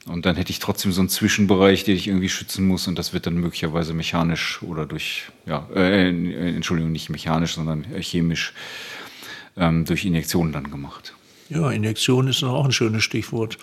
Und 0.06 0.24
dann 0.24 0.36
hätte 0.36 0.50
ich 0.50 0.58
trotzdem 0.58 0.92
so 0.92 1.00
einen 1.00 1.10
Zwischenbereich, 1.10 1.84
den 1.84 1.94
ich 1.96 2.08
irgendwie 2.08 2.28
schützen 2.28 2.66
muss. 2.66 2.88
Und 2.88 2.98
das 2.98 3.12
wird 3.12 3.26
dann 3.26 3.34
möglicherweise 3.34 3.92
mechanisch 3.92 4.62
oder 4.62 4.86
durch, 4.86 5.24
ja, 5.46 5.68
äh, 5.74 6.08
äh 6.08 6.54
Entschuldigung, 6.56 6.90
nicht 6.90 7.10
mechanisch, 7.10 7.54
sondern 7.54 7.84
chemisch 8.00 8.54
ähm, 9.56 9.84
durch 9.84 10.04
Injektionen 10.04 10.52
dann 10.52 10.70
gemacht. 10.70 11.14
Ja, 11.50 11.70
Injektion 11.70 12.28
ist 12.28 12.42
auch 12.42 12.64
ein 12.64 12.72
schönes 12.72 13.02
Stichwort. 13.02 13.58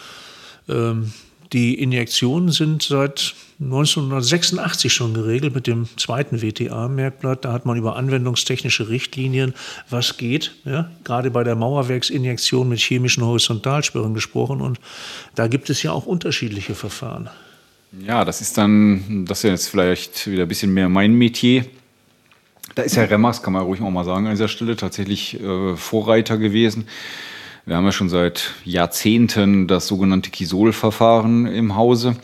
Ähm, 0.70 1.12
die 1.54 1.82
Injektionen 1.82 2.52
sind 2.52 2.84
seit 2.84 3.34
1986 3.60 4.94
schon 4.94 5.14
geregelt 5.14 5.56
mit 5.56 5.66
dem 5.66 5.88
zweiten 5.98 6.42
WTA-Merkblatt. 6.42 7.46
Da 7.46 7.54
hat 7.54 7.66
man 7.66 7.78
über 7.78 7.96
anwendungstechnische 7.96 8.90
Richtlinien, 8.90 9.54
was 9.90 10.18
geht, 10.18 10.54
ja, 10.66 10.92
gerade 11.04 11.32
bei 11.32 11.44
der 11.44 11.56
Mauerwerksinjektion 11.56 12.70
mit 12.70 12.80
chemischen 12.80 13.24
Horizontalsperren 13.24 14.14
gesprochen. 14.14 14.62
Und 14.62 14.80
da 15.36 15.48
gibt 15.48 15.70
es 15.70 15.82
ja 15.84 15.92
auch 15.92 16.06
unterschiedliche 16.06 16.76
Verfahren. 16.76 17.30
Ja, 18.06 18.26
das 18.26 18.42
ist 18.42 18.58
dann, 18.58 19.26
das 19.28 19.44
ist 19.44 19.50
jetzt 19.50 19.70
vielleicht 19.70 20.28
wieder 20.28 20.44
ein 20.44 20.48
bisschen 20.48 20.74
mehr 20.74 20.90
mein 20.90 21.14
Metier. 21.14 21.66
Da 22.76 22.84
ist 22.84 22.96
ja 22.96 23.06
Remmers, 23.06 23.42
kann 23.42 23.54
man 23.54 23.64
ruhig 23.64 23.82
auch 23.82 23.90
mal 23.90 24.04
sagen, 24.04 24.28
an 24.28 24.34
dieser 24.34 24.50
Stelle 24.50 24.76
tatsächlich 24.76 25.42
äh, 25.42 25.76
Vorreiter 25.76 26.38
gewesen. 26.38 26.88
Wir 27.68 27.76
haben 27.76 27.84
ja 27.84 27.92
schon 27.92 28.08
seit 28.08 28.54
Jahrzehnten 28.64 29.68
das 29.68 29.88
sogenannte 29.88 30.30
Kisol-Verfahren 30.30 31.48
im 31.48 31.76
Hause. 31.76 32.16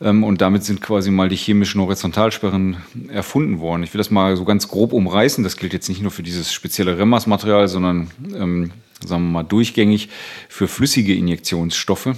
Ähm, 0.00 0.24
und 0.24 0.40
damit 0.40 0.64
sind 0.64 0.80
quasi 0.80 1.10
mal 1.10 1.28
die 1.28 1.36
chemischen 1.36 1.82
Horizontalsperren 1.82 2.78
erfunden 3.08 3.60
worden. 3.60 3.82
Ich 3.82 3.92
will 3.92 3.98
das 3.98 4.10
mal 4.10 4.38
so 4.38 4.46
ganz 4.46 4.66
grob 4.66 4.94
umreißen. 4.94 5.44
Das 5.44 5.58
gilt 5.58 5.74
jetzt 5.74 5.90
nicht 5.90 6.00
nur 6.00 6.10
für 6.10 6.22
dieses 6.22 6.50
spezielle 6.50 6.96
Remmas-Material, 6.96 7.68
sondern, 7.68 8.10
ähm, 8.34 8.70
sagen 9.06 9.24
wir 9.24 9.32
mal, 9.32 9.42
durchgängig 9.42 10.08
für 10.48 10.66
flüssige 10.66 11.14
Injektionsstoffe. 11.14 12.16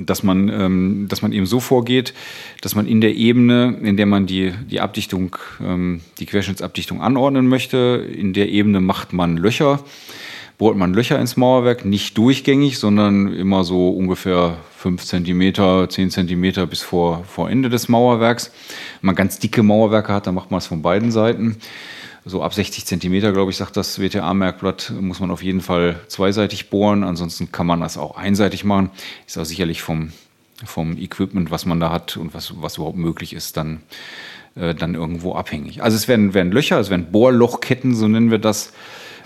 Dass 0.00 0.22
man, 0.22 0.48
ähm, 0.48 1.06
dass 1.10 1.20
man 1.20 1.32
eben 1.32 1.44
so 1.44 1.60
vorgeht, 1.60 2.14
dass 2.62 2.74
man 2.74 2.86
in 2.86 3.02
der 3.02 3.14
Ebene, 3.16 3.78
in 3.82 3.98
der 3.98 4.06
man 4.06 4.26
die, 4.26 4.54
die 4.70 4.80
Abdichtung, 4.80 5.36
ähm, 5.62 6.00
die 6.20 6.24
Querschnittsabdichtung 6.24 7.02
anordnen 7.02 7.48
möchte, 7.48 8.08
in 8.16 8.32
der 8.32 8.48
Ebene 8.48 8.80
macht 8.80 9.12
man 9.12 9.36
Löcher 9.36 9.84
bohrt 10.58 10.76
man 10.76 10.92
Löcher 10.92 11.18
ins 11.20 11.36
Mauerwerk, 11.36 11.84
nicht 11.84 12.18
durchgängig, 12.18 12.78
sondern 12.78 13.32
immer 13.32 13.62
so 13.62 13.90
ungefähr 13.90 14.58
5 14.76 15.04
cm, 15.04 15.88
10 15.88 16.10
cm 16.10 16.68
bis 16.68 16.82
vor, 16.82 17.24
vor 17.24 17.48
Ende 17.48 17.70
des 17.70 17.88
Mauerwerks. 17.88 18.50
Wenn 19.00 19.06
man 19.06 19.14
ganz 19.14 19.38
dicke 19.38 19.62
Mauerwerke 19.62 20.12
hat, 20.12 20.26
dann 20.26 20.34
macht 20.34 20.50
man 20.50 20.58
es 20.58 20.66
von 20.66 20.82
beiden 20.82 21.12
Seiten. 21.12 21.56
So 22.24 22.42
ab 22.42 22.52
60 22.52 22.84
cm, 22.84 23.32
glaube 23.32 23.52
ich, 23.52 23.56
sagt 23.56 23.76
das 23.76 24.00
WTA-Merkblatt, 24.00 24.92
muss 25.00 25.20
man 25.20 25.30
auf 25.30 25.42
jeden 25.42 25.60
Fall 25.60 26.00
zweiseitig 26.08 26.70
bohren. 26.70 27.04
Ansonsten 27.04 27.52
kann 27.52 27.66
man 27.66 27.80
das 27.80 27.96
auch 27.96 28.16
einseitig 28.16 28.64
machen. 28.64 28.90
Ist 29.26 29.38
auch 29.38 29.44
sicherlich 29.44 29.80
vom, 29.80 30.12
vom 30.64 30.98
Equipment, 30.98 31.52
was 31.52 31.66
man 31.66 31.78
da 31.78 31.90
hat 31.90 32.16
und 32.16 32.34
was, 32.34 32.60
was 32.60 32.76
überhaupt 32.76 32.98
möglich 32.98 33.32
ist, 33.32 33.56
dann, 33.56 33.80
äh, 34.56 34.74
dann 34.74 34.96
irgendwo 34.96 35.36
abhängig. 35.36 35.82
Also 35.84 35.96
es 35.96 36.08
werden, 36.08 36.34
werden 36.34 36.50
Löcher, 36.50 36.80
es 36.80 36.90
werden 36.90 37.12
Bohrlochketten, 37.12 37.94
so 37.94 38.08
nennen 38.08 38.32
wir 38.32 38.38
das, 38.38 38.72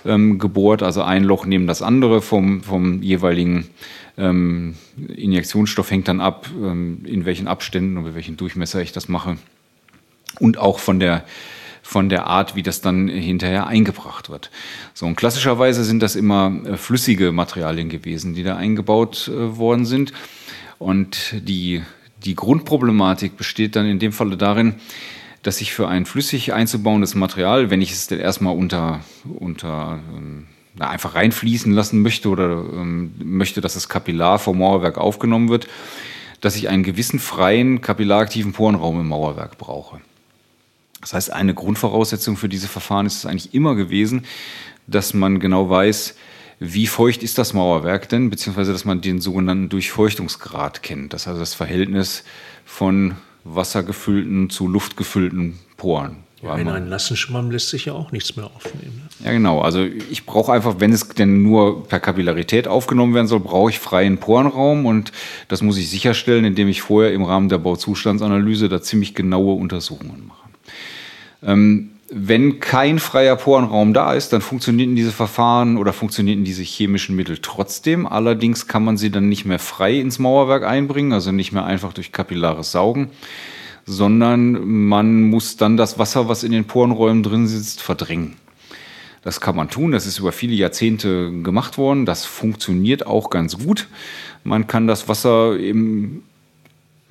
ähm, 0.05 0.39
gebohrt, 0.39 0.83
also 0.83 1.03
ein 1.03 1.25
Loch 1.25 1.47
neben 1.47 1.67
das 1.67 1.83
andere 1.83 2.23
vom, 2.23 2.63
vom 2.63 3.03
jeweiligen 3.03 3.69
ähm, 4.19 4.75
Injektionsstoff 5.09 5.91
hängt 5.91 6.09
dann 6.09 6.21
ab, 6.21 6.49
ähm, 6.55 7.03
in 7.05 7.25
welchen 7.25 7.49
Abständen 7.49 7.97
und 7.97 8.05
bei 8.05 8.15
welchem 8.15 8.37
Durchmesser 8.37 8.83
ich 8.83 8.93
das 8.93 9.09
mache. 9.09 9.37
Und 10.39 10.59
auch 10.59 10.79
von 10.79 11.01
der, 11.01 11.25
von 11.83 12.09
der 12.09 12.27
Art, 12.27 12.55
wie 12.55 12.63
das 12.63 12.81
dann 12.81 13.09
hinterher 13.09 13.67
eingebracht 13.67 14.31
wird. 14.31 14.51
So, 14.95 15.07
und 15.07 15.17
klassischerweise 15.17 15.85
sind 15.85 16.03
das 16.03 16.17
immer 16.17 16.53
äh, 16.65 16.77
flüssige 16.77 17.33
Materialien 17.33 17.89
gewesen, 17.89 18.35
die 18.35 18.43
da 18.43 18.57
eingebaut 18.57 19.29
äh, 19.29 19.57
worden 19.57 19.85
sind. 19.85 20.13
Und 20.79 21.35
die, 21.47 21.83
die 22.25 22.35
Grundproblematik 22.35 23.37
besteht 23.37 23.77
dann 23.77 23.87
in 23.87 23.99
dem 23.99 24.13
Falle 24.13 24.37
darin, 24.37 24.75
dass 25.43 25.61
ich 25.61 25.73
für 25.73 25.89
ein 25.89 26.07
flüssig 26.07 26.53
einzubauendes 26.53 27.15
Material, 27.15 27.71
wenn 27.71 27.83
ich 27.83 27.93
es 27.93 28.07
denn 28.07 28.21
erstmal 28.21 28.57
unter, 28.57 29.01
unter 29.25 29.99
ähm, 30.17 30.47
einfach 30.79 31.15
reinfließen 31.15 31.73
lassen 31.73 32.01
möchte 32.03 32.29
oder 32.29 32.65
ähm, 32.73 33.13
möchte, 33.19 33.61
dass 33.61 33.77
es 33.77 33.89
kapillar 33.89 34.39
vom 34.39 34.59
Mauerwerk 34.59 34.99
aufgenommen 34.99 35.49
wird, 35.49 35.69
dass 36.41 36.57
ich 36.57 36.69
einen 36.69 36.83
gewissen 36.83 37.19
freien, 37.19 37.81
kapillaraktiven 37.81 38.53
Porenraum 38.53 39.01
im 39.01 39.09
Mauerwerk 39.09 39.59
brauche. 39.59 40.01
Das 41.01 41.13
heißt, 41.15 41.33
eine 41.33 41.55
Grundvoraussetzung 41.55 42.37
für 42.37 42.49
diese 42.49 42.69
Verfahren 42.69 43.07
ist 43.07 43.17
es 43.17 43.27
eigentlich 43.27 43.55
immer 43.55 43.75
gewesen, 43.75 44.25
dass 44.87 45.15
man 45.15 45.41
genau 45.41 45.69
weiß, 45.69 46.15
wie 46.61 46.87
feucht 46.87 47.25
ist 47.25 47.39
das 47.39 47.55
Mauerwerk 47.55 48.09
denn, 48.09 48.31
beziehungsweise 48.31 48.73
dass 48.73 48.85
man 48.85 49.01
den 49.01 49.21
sogenannten 49.21 49.69
Durchfeuchtungsgrad 49.69 50.85
kennt. 50.85 51.13
Das 51.13 51.27
heißt 51.27 51.41
das 51.41 51.55
Verhältnis 51.55 52.23
von 52.65 53.17
wassergefüllten 53.45 54.51
zu 54.51 54.69
luftgefüllten 54.69 55.59
Poren. 55.77 56.17
Ja, 56.43 56.57
in 56.57 56.69
einen 56.69 56.89
nassen 56.89 57.17
Schwamm 57.17 57.53
lässt 57.53 57.69
sich 57.69 57.85
ja 57.85 57.93
auch 57.93 58.11
nichts 58.11 58.35
mehr 58.35 58.47
aufnehmen. 58.47 59.09
Ne? 59.21 59.27
Ja, 59.27 59.33
genau. 59.33 59.61
Also 59.61 59.85
ich 59.85 60.27
brauche 60.27 60.53
einfach, 60.53 60.81
wenn 60.81 60.93
es 60.93 61.09
denn 61.09 61.43
nur 61.45 61.87
per 61.87 62.01
Kapillarität 62.01 62.67
aufgenommen 62.67 63.15
werden 63.15 63.29
soll, 63.29 63.39
brauche 63.39 63.71
ich 63.71 63.79
freien 63.79 64.19
Porenraum 64.19 64.85
und 64.85 65.13
das 65.47 65.63
muss 65.63 65.79
ich 65.79 65.89
sicherstellen, 65.89 66.45
indem 66.45 66.67
ich 66.67 66.83
vorher 66.83 67.13
im 67.13 67.23
Rahmen 67.23 67.49
der 67.49 67.59
Bauzustandsanalyse 67.59 68.69
da 68.69 68.83
ziemlich 68.83 69.15
genaue 69.15 69.55
Untersuchungen 69.55 70.27
mache. 70.27 70.49
Ähm, 71.45 71.92
wenn 72.15 72.61
kein 72.61 72.99
freier 72.99 73.37
Porenraum 73.37 73.95
da 73.95 74.13
ist, 74.13 74.35
dann 74.35 74.43
funktionierten 74.43 74.95
diese 74.95 75.13
Verfahren 75.13 75.79
oder 75.79 75.95
funktionierten 75.95 76.45
diese 76.45 76.63
chemischen 76.63 77.17
Mittel 77.17 77.39
trotzdem. 77.41 78.07
Allerdings 78.07 78.67
kann 78.67 78.85
man 78.85 78.99
sie 78.99 79.11
dann 79.11 79.31
nicht 79.31 79.47
mehr 79.47 79.59
frei 79.59 79.99
ins 79.99 80.19
Mauerwerk 80.19 80.65
einbringen, 80.65 81.15
also 81.15 81.33
nicht 81.33 81.53
mehr 81.53 81.65
einfach 81.65 81.95
durch 81.95 82.13
kapillares 82.13 82.71
Saugen, 82.71 83.11
sondern 83.87 84.63
man 84.89 85.23
muss 85.23 85.57
dann 85.57 85.79
das 85.79 85.99
Wasser, 85.99 86.29
was 86.29 86.45
in 86.45 86.53
den 86.53 86.67
Porenräumen 86.67 87.23
drin 87.23 87.47
sitzt, 87.47 87.81
verdrängen. 87.81 88.35
Das 89.23 89.41
kann 89.41 89.57
man 89.57 89.71
tun, 89.71 89.93
das 89.93 90.05
ist 90.07 90.19
über 90.19 90.33
viele 90.33 90.55
Jahrzehnte 90.55 91.33
gemacht 91.43 91.79
worden, 91.79 92.05
das 92.05 92.27
funktioniert 92.27 93.07
auch 93.07 93.31
ganz 93.31 93.57
gut. 93.57 93.89
Man 94.45 94.67
kann 94.67 94.87
das 94.87 95.09
Wasser 95.09 95.59
eben 95.59 96.25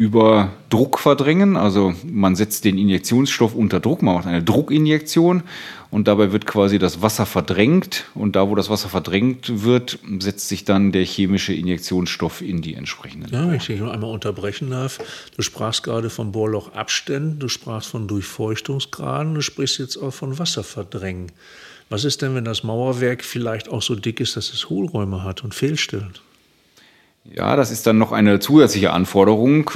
über 0.02 0.52
Druck 0.72 0.98
verdrängen. 0.98 1.56
Also 1.56 1.94
man 2.04 2.36
setzt 2.36 2.66
den 2.66 2.80
Injektionsstoff 2.80 3.54
unter 3.54 3.80
Druck, 3.80 4.02
man 4.02 4.16
macht 4.16 4.26
eine 4.26 4.42
Druckinjektion 4.42 5.44
und 5.92 6.08
dabei 6.08 6.32
wird 6.32 6.48
quasi 6.48 6.80
das 6.80 7.04
Wasser 7.04 7.28
verdrängt 7.28 8.06
und 8.16 8.36
da, 8.36 8.50
wo 8.50 8.56
das 8.56 8.72
Wasser 8.72 8.90
verdrängt 8.90 9.64
wird, 9.64 10.00
setzt 10.18 10.50
sich 10.50 10.66
dann 10.66 10.92
der 10.92 11.06
chemische 11.06 11.54
Injektionsstoff 11.54 12.42
in 12.42 12.64
die 12.64 12.74
entsprechenden. 12.74 13.32
Ja, 13.32 13.48
wenn 13.48 13.58
ich 13.58 13.68
dich 13.68 13.80
noch 13.80 13.92
einmal 13.92 14.10
unterbrechen 14.10 14.72
darf. 14.72 14.98
Du 15.38 15.44
sprachst 15.44 15.84
gerade 15.84 16.10
von 16.10 16.32
Bohrlochabständen, 16.32 17.38
du 17.38 17.48
sprachst 17.48 17.90
von 17.90 18.08
Durchfeuchtungsgraden, 18.08 19.36
du 19.36 19.42
sprichst 19.42 19.78
jetzt 19.78 19.98
auch 19.98 20.12
von 20.16 20.40
Wasserverdrängen. 20.40 21.32
Was 21.90 22.06
ist 22.06 22.24
denn, 22.24 22.34
wenn 22.34 22.46
das 22.46 22.64
Mauerwerk 22.64 23.24
vielleicht 23.24 23.70
auch 23.70 23.84
so 23.84 23.94
dick 23.94 24.20
ist, 24.20 24.36
dass 24.36 24.52
es 24.52 24.68
Hohlräume 24.68 25.24
hat 25.24 25.44
und 25.44 25.54
fehlstellt? 25.54 26.24
Ja, 27.24 27.56
das 27.56 27.72
ist 27.72 27.86
dann 27.88 27.98
noch 27.98 28.12
eine 28.12 28.40
zusätzliche 28.40 28.92
Anforderung. 28.92 29.70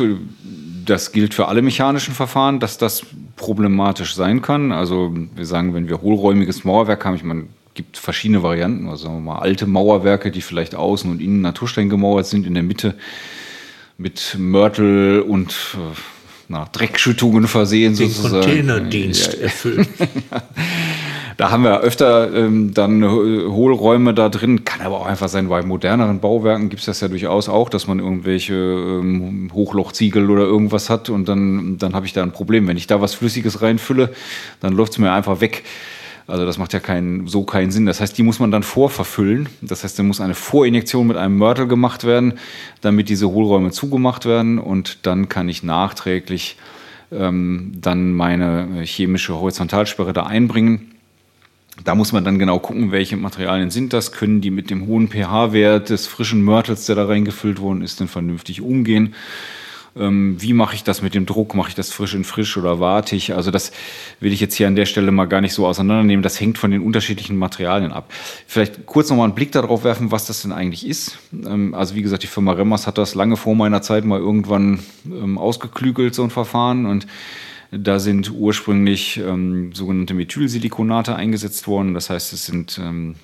Das 0.86 1.12
gilt 1.12 1.34
für 1.34 1.48
alle 1.48 1.62
mechanischen 1.62 2.14
Verfahren, 2.14 2.60
dass 2.60 2.78
das 2.78 3.04
problematisch 3.36 4.16
sein 4.16 4.42
kann. 4.42 4.72
Also 4.72 5.14
wir 5.36 5.46
sagen, 5.46 5.74
wenn 5.74 5.88
wir 5.88 6.02
hohlräumiges 6.02 6.64
Mauerwerk 6.64 7.06
haben, 7.06 7.16
ich 7.16 7.24
meine, 7.24 7.46
gibt 7.74 7.98
verschiedene 7.98 8.42
Varianten, 8.42 8.88
also 8.88 9.04
sagen 9.04 9.16
wir 9.18 9.34
mal 9.34 9.40
alte 9.40 9.68
Mauerwerke, 9.68 10.32
die 10.32 10.42
vielleicht 10.42 10.76
außen 10.76 11.12
und 11.12 11.22
innen 11.22 11.42
Naturstein 11.42 11.90
gemauert 11.90 12.26
sind, 12.26 12.48
in 12.48 12.54
der 12.54 12.64
Mitte 12.64 12.96
mit 13.98 14.36
Mörtel 14.38 15.22
und 15.22 15.52
äh, 15.74 15.96
na, 16.48 16.66
Dreckschüttungen 16.72 17.48
versehen 17.48 17.96
Den 17.96 18.10
sozusagen. 18.10 18.46
Containerdienst 18.46 19.34
ja, 19.34 19.40
erfüllen. 19.42 19.88
Da 21.38 21.52
haben 21.52 21.64
wir 21.64 21.82
öfter 21.82 22.34
ähm, 22.34 22.74
dann 22.74 23.04
Hohlräume 23.04 24.14
da 24.14 24.30
drin. 24.30 24.64
Kann 24.64 24.82
aber 24.82 25.02
auch 25.02 25.06
einfach 25.06 25.28
sein, 25.28 25.50
bei 25.50 25.62
moderneren 25.64 26.20
Bauwerken 26.20 26.70
gibt 26.70 26.80
es 26.80 26.86
das 26.86 27.02
ja 27.02 27.08
durchaus 27.08 27.50
auch, 27.50 27.70
dass 27.70 27.88
man 27.88 28.00
irgendwelche 28.00 28.54
ähm, 28.54 29.50
Hochlochziegel 29.54 30.30
oder 30.30 30.44
irgendwas 30.44 30.90
hat 30.90 31.10
und 31.10 31.28
dann, 31.28 31.78
dann 31.78 31.94
habe 31.94 32.06
ich 32.06 32.14
da 32.14 32.24
ein 32.24 32.32
Problem. 32.32 32.68
Wenn 32.68 32.78
ich 32.78 32.88
da 32.88 33.02
was 33.02 33.14
Flüssiges 33.16 33.62
reinfülle, 33.62 34.14
dann 34.62 34.74
läuft 34.74 34.94
es 34.94 34.98
mir 34.98 35.12
einfach 35.12 35.42
weg. 35.42 35.64
Also 36.28 36.46
das 36.46 36.58
macht 36.58 36.74
ja 36.74 36.80
keinen, 36.80 37.28
so 37.28 37.44
keinen 37.44 37.70
Sinn. 37.70 37.86
Das 37.86 38.02
heißt, 38.02 38.18
die 38.18 38.24
muss 38.24 38.40
man 38.40 38.50
dann 38.50 38.64
vorverfüllen. 38.64 39.48
Das 39.62 39.84
heißt, 39.84 40.00
da 40.00 40.04
muss 40.04 40.22
eine 40.22 40.34
Vorinjektion 40.34 41.06
mit 41.06 41.18
einem 41.18 41.38
Mörtel 41.38 41.68
gemacht 41.68 42.04
werden, 42.04 42.34
damit 42.82 43.10
diese 43.10 43.30
Hohlräume 43.30 43.72
zugemacht 43.72 44.26
werden 44.26 44.58
und 44.58 45.06
dann 45.06 45.30
kann 45.30 45.50
ich 45.50 45.62
nachträglich 45.64 46.58
ähm, 47.12 47.74
dann 47.76 48.14
meine 48.14 48.82
chemische 48.84 49.36
Horizontalsperre 49.36 50.14
da 50.14 50.24
einbringen. 50.24 50.95
Da 51.84 51.94
muss 51.94 52.14
man 52.14 52.24
dann 52.24 52.40
genau 52.40 52.60
gucken, 52.60 52.92
welche 52.92 53.18
Materialien 53.18 53.70
sind 53.70 53.94
das, 53.94 54.12
können 54.12 54.42
die 54.42 54.52
mit 54.52 54.70
dem 54.70 54.88
hohen 54.88 55.10
pH-Wert 55.10 55.90
des 55.90 56.08
frischen 56.08 56.42
Mörtels, 56.42 56.86
der 56.86 56.96
da 56.96 57.06
reingefüllt 57.06 57.60
worden 57.60 57.82
ist, 57.82 58.00
denn 58.00 58.08
vernünftig 58.08 58.62
umgehen. 58.62 59.14
Ähm, 59.98 60.36
wie 60.42 60.54
mache 60.54 60.76
ich 60.76 60.84
das 60.84 61.02
mit 61.02 61.16
dem 61.16 61.26
Druck? 61.26 61.56
Mache 61.56 61.70
ich 61.70 61.76
das 61.76 61.92
frisch 61.92 62.16
in 62.16 62.26
frisch 62.26 62.58
oder 62.58 62.80
warte 62.80 63.16
ich? 63.16 63.34
Also 63.34 63.50
das 63.50 63.72
will 64.20 64.34
ich 64.34 64.42
jetzt 64.42 64.56
hier 64.56 64.68
an 64.68 64.76
der 64.76 64.86
Stelle 64.86 65.12
mal 65.12 65.26
gar 65.26 65.42
nicht 65.42 65.54
so 65.54 65.66
auseinandernehmen. 65.66 66.22
Das 66.22 66.40
hängt 66.40 66.58
von 66.58 66.72
den 66.72 66.82
unterschiedlichen 66.82 67.38
Materialien 67.38 67.94
ab. 67.94 68.12
Vielleicht 68.46 68.86
kurz 68.86 69.10
nochmal 69.10 69.26
einen 69.26 69.36
Blick 69.36 69.54
darauf 69.54 69.84
werfen, 69.84 70.12
was 70.12 70.26
das 70.26 70.42
denn 70.42 70.52
eigentlich 70.52 70.86
ist. 70.86 71.18
Ähm, 71.34 71.74
also 71.74 71.96
wie 71.96 72.02
gesagt, 72.02 72.24
die 72.24 72.28
Firma 72.28 72.52
Remmers 72.52 72.88
hat 72.88 72.98
das 72.98 73.16
lange 73.16 73.38
vor 73.38 73.56
meiner 73.56 73.82
Zeit 73.82 74.04
mal 74.04 74.20
irgendwann 74.20 74.80
ähm, 75.06 75.38
ausgeklügelt, 75.38 76.14
so 76.14 76.24
ein 76.24 76.30
Verfahren. 76.30 76.86
Und 76.86 77.08
da 77.78 78.00
sind 78.00 78.32
ursprünglich 78.32 79.18
ähm, 79.18 79.74
sogenannte 79.74 80.14
Methylsilikonate 80.14 81.16
eingesetzt 81.16 81.68
worden. 81.68 81.94
Das 81.94 82.10
heißt, 82.10 82.34
es 82.34 82.46
sind 82.46 82.80
ähm, 82.82 83.16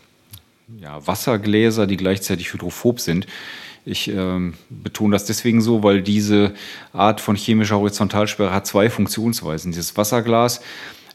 ja, 0.79 1.05
Wassergläser, 1.05 1.87
die 1.87 1.97
gleichzeitig 1.97 2.53
hydrophob 2.53 2.99
sind. 2.99 3.27
Ich 3.85 4.09
ähm, 4.09 4.53
betone 4.69 5.13
das 5.13 5.25
deswegen 5.25 5.61
so, 5.61 5.83
weil 5.83 6.01
diese 6.01 6.53
Art 6.93 7.19
von 7.19 7.35
chemischer 7.35 7.77
Horizontalsperre 7.77 8.53
hat 8.53 8.67
zwei 8.67 8.89
Funktionsweisen. 8.89 9.71
Dieses 9.71 9.97
Wasserglas 9.97 10.61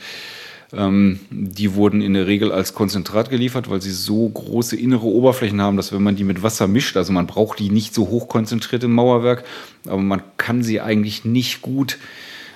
ähm, 0.74 1.20
die 1.30 1.76
wurden 1.76 2.02
in 2.02 2.14
der 2.14 2.28
Regel 2.28 2.52
als 2.52 2.74
Konzentrat 2.74 3.30
geliefert, 3.30 3.70
weil 3.70 3.82
sie 3.82 3.92
so 3.92 4.28
große 4.28 4.76
innere 4.76 5.06
Oberflächen 5.06 5.62
haben, 5.62 5.78
dass 5.78 5.92
wenn 5.94 6.04
man 6.04 6.16
die 6.16 6.24
mit 6.24 6.44
Wasser 6.44 6.68
mischt, 6.68 6.98
also 6.98 7.14
man 7.14 7.28
braucht 7.28 7.60
die 7.60 7.70
nicht 7.70 7.94
so 7.94 8.08
hoch 8.10 8.28
konzentriert 8.28 8.84
im 8.84 8.94
Mauerwerk, 8.94 9.44
aber 9.86 10.02
man 10.02 10.22
kann 10.38 10.64
sie 10.64 10.82
eigentlich 10.82 11.26
nicht 11.26 11.62
gut 11.62 11.98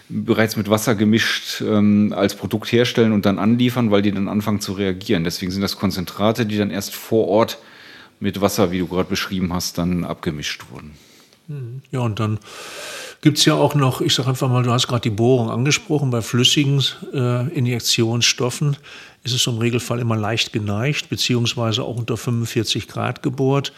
bereits 0.09 0.55
mit 0.55 0.69
Wasser 0.69 0.95
gemischt 0.95 1.61
ähm, 1.61 2.13
als 2.15 2.35
Produkt 2.35 2.71
herstellen 2.71 3.11
und 3.11 3.25
dann 3.25 3.37
anliefern, 3.37 3.91
weil 3.91 4.01
die 4.01 4.11
dann 4.11 4.27
anfangen 4.27 4.59
zu 4.59 4.73
reagieren. 4.73 5.23
Deswegen 5.23 5.51
sind 5.51 5.61
das 5.61 5.77
Konzentrate, 5.77 6.45
die 6.47 6.57
dann 6.57 6.71
erst 6.71 6.95
vor 6.95 7.27
Ort 7.27 7.59
mit 8.19 8.41
Wasser, 8.41 8.71
wie 8.71 8.79
du 8.79 8.87
gerade 8.87 9.07
beschrieben 9.07 9.53
hast, 9.53 9.77
dann 9.77 10.03
abgemischt 10.03 10.65
wurden. 10.71 10.91
Ja, 11.91 12.01
und 12.01 12.19
dann 12.19 12.39
gibt 13.21 13.37
es 13.37 13.45
ja 13.45 13.53
auch 13.53 13.75
noch, 13.75 14.01
ich 14.01 14.13
sage 14.13 14.29
einfach 14.29 14.49
mal, 14.49 14.63
du 14.63 14.71
hast 14.71 14.87
gerade 14.87 15.01
die 15.01 15.09
Bohrung 15.09 15.49
angesprochen, 15.49 16.09
bei 16.09 16.21
flüssigen 16.21 16.83
äh, 17.13 17.47
Injektionsstoffen 17.49 18.77
ist 19.23 19.33
es 19.33 19.47
im 19.47 19.57
Regelfall 19.57 19.99
immer 19.99 20.15
leicht 20.15 20.53
geneigt, 20.53 21.09
beziehungsweise 21.09 21.83
auch 21.83 21.97
unter 21.97 22.17
45 22.17 22.87
Grad 22.87 23.21
gebohrt. 23.21 23.73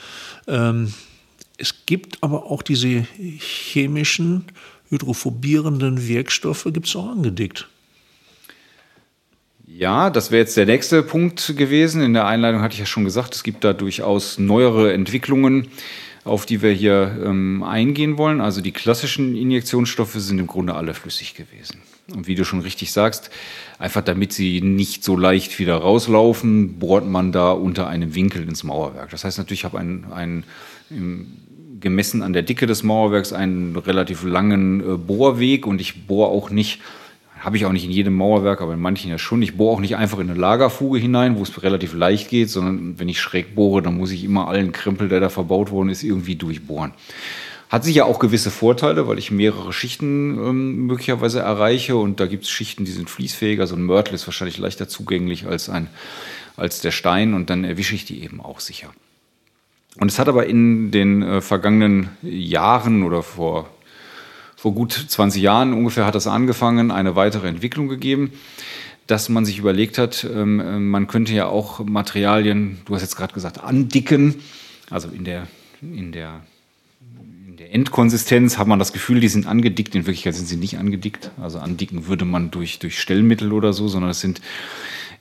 Ähm, 0.47 0.93
es 1.57 1.85
gibt 1.85 2.17
aber 2.21 2.45
auch 2.45 2.61
diese 2.61 3.05
chemischen, 3.39 4.45
hydrophobierenden 4.89 6.07
Wirkstoffe, 6.07 6.67
gibt 6.71 6.87
es 6.87 6.95
auch 6.95 7.09
angedickt. 7.09 7.67
Ja, 9.65 10.09
das 10.09 10.31
wäre 10.31 10.41
jetzt 10.41 10.57
der 10.57 10.65
nächste 10.65 11.01
Punkt 11.01 11.55
gewesen. 11.55 12.01
In 12.01 12.13
der 12.13 12.27
Einleitung 12.27 12.61
hatte 12.61 12.73
ich 12.73 12.79
ja 12.79 12.85
schon 12.85 13.05
gesagt, 13.05 13.33
es 13.35 13.43
gibt 13.43 13.63
da 13.63 13.73
durchaus 13.73 14.37
neuere 14.37 14.91
Entwicklungen 14.91 15.69
auf 16.23 16.45
die 16.45 16.61
wir 16.61 16.71
hier 16.71 17.19
ähm, 17.25 17.63
eingehen 17.63 18.17
wollen. 18.17 18.41
Also 18.41 18.61
die 18.61 18.71
klassischen 18.71 19.35
Injektionsstoffe 19.35 20.13
sind 20.13 20.39
im 20.39 20.47
Grunde 20.47 20.75
alle 20.75 20.93
flüssig 20.93 21.35
gewesen. 21.35 21.81
Und 22.13 22.27
wie 22.27 22.35
du 22.35 22.43
schon 22.43 22.61
richtig 22.61 22.91
sagst, 22.91 23.31
einfach 23.79 24.01
damit 24.01 24.33
sie 24.33 24.61
nicht 24.61 25.03
so 25.03 25.17
leicht 25.17 25.57
wieder 25.59 25.77
rauslaufen, 25.77 26.79
bohrt 26.79 27.07
man 27.07 27.31
da 27.31 27.51
unter 27.51 27.87
einem 27.87 28.13
Winkel 28.13 28.43
ins 28.43 28.63
Mauerwerk. 28.63 29.09
Das 29.09 29.23
heißt 29.23 29.37
natürlich, 29.37 29.61
ich 29.61 29.65
habe 29.65 29.79
einen, 29.79 30.05
einen 30.11 30.43
gemessen 31.79 32.21
an 32.21 32.33
der 32.33 32.43
Dicke 32.43 32.67
des 32.67 32.83
Mauerwerks 32.83 33.33
einen 33.33 33.75
relativ 33.75 34.23
langen 34.23 34.81
äh, 34.81 34.97
Bohrweg 34.97 35.65
und 35.65 35.81
ich 35.81 36.07
bohre 36.07 36.29
auch 36.29 36.49
nicht 36.49 36.79
habe 37.41 37.57
ich 37.57 37.65
auch 37.65 37.71
nicht 37.71 37.85
in 37.85 37.91
jedem 37.91 38.15
Mauerwerk, 38.15 38.61
aber 38.61 38.73
in 38.73 38.79
manchen 38.79 39.09
ja 39.09 39.17
schon. 39.17 39.41
Ich 39.41 39.57
bohre 39.57 39.75
auch 39.75 39.79
nicht 39.79 39.95
einfach 39.95 40.19
in 40.19 40.29
eine 40.29 40.39
Lagerfuge 40.39 40.99
hinein, 40.99 41.37
wo 41.37 41.43
es 41.43 41.63
relativ 41.63 41.93
leicht 41.93 42.29
geht, 42.29 42.49
sondern 42.49 42.99
wenn 42.99 43.09
ich 43.09 43.19
schräg 43.19 43.55
bohre, 43.55 43.81
dann 43.81 43.97
muss 43.97 44.11
ich 44.11 44.23
immer 44.23 44.47
allen 44.47 44.71
Krempel, 44.71 45.09
der 45.09 45.19
da 45.19 45.29
verbaut 45.29 45.71
worden 45.71 45.89
ist, 45.89 46.03
irgendwie 46.03 46.35
durchbohren. 46.35 46.93
Hat 47.69 47.83
sicher 47.83 48.05
auch 48.05 48.19
gewisse 48.19 48.51
Vorteile, 48.51 49.07
weil 49.07 49.17
ich 49.17 49.31
mehrere 49.31 49.73
Schichten 49.73 50.37
ähm, 50.37 50.85
möglicherweise 50.85 51.39
erreiche 51.39 51.95
und 51.95 52.19
da 52.19 52.27
gibt 52.27 52.43
es 52.43 52.49
Schichten, 52.49 52.85
die 52.85 52.91
sind 52.91 53.09
fließfähiger. 53.09 53.65
So 53.65 53.75
ein 53.75 53.83
Mörtel 53.83 54.13
ist 54.13 54.27
wahrscheinlich 54.27 54.57
leichter 54.57 54.87
zugänglich 54.87 55.47
als, 55.47 55.69
ein, 55.69 55.87
als 56.57 56.81
der 56.81 56.91
Stein 56.91 57.33
und 57.33 57.49
dann 57.49 57.63
erwische 57.63 57.95
ich 57.95 58.05
die 58.05 58.23
eben 58.23 58.41
auch 58.41 58.59
sicher. 58.59 58.91
Und 59.97 60.11
es 60.11 60.19
hat 60.19 60.27
aber 60.27 60.45
in 60.45 60.91
den 60.91 61.21
äh, 61.21 61.41
vergangenen 61.41 62.09
Jahren 62.21 63.03
oder 63.03 63.23
vor 63.23 63.69
vor 64.61 64.75
gut 64.75 64.93
20 64.93 65.41
Jahren 65.41 65.73
ungefähr 65.73 66.05
hat 66.05 66.13
das 66.13 66.27
angefangen, 66.27 66.91
eine 66.91 67.15
weitere 67.15 67.47
Entwicklung 67.47 67.87
gegeben, 67.87 68.31
dass 69.07 69.27
man 69.27 69.43
sich 69.43 69.57
überlegt 69.57 69.97
hat, 69.97 70.23
ähm, 70.23 70.59
äh, 70.59 70.77
man 70.77 71.07
könnte 71.07 71.33
ja 71.33 71.47
auch 71.47 71.83
Materialien, 71.83 72.77
du 72.85 72.93
hast 72.93 73.01
jetzt 73.01 73.15
gerade 73.15 73.33
gesagt, 73.33 73.63
andicken. 73.63 74.35
Also 74.91 75.07
in 75.07 75.23
der, 75.23 75.47
in 75.81 76.11
der 76.11 76.41
in 77.47 77.57
der 77.57 77.73
Endkonsistenz 77.73 78.59
hat 78.59 78.67
man 78.67 78.77
das 78.77 78.93
Gefühl, 78.93 79.19
die 79.19 79.29
sind 79.29 79.47
angedickt. 79.47 79.95
In 79.95 80.05
Wirklichkeit 80.05 80.35
sind 80.35 80.45
sie 80.45 80.57
nicht 80.57 80.77
angedickt. 80.77 81.31
Also 81.41 81.57
andicken 81.57 82.05
würde 82.05 82.25
man 82.25 82.51
durch, 82.51 82.77
durch 82.77 82.99
Stellmittel 82.99 83.53
oder 83.53 83.73
so, 83.73 83.87
sondern 83.87 84.11
es 84.11 84.21
sind 84.21 84.41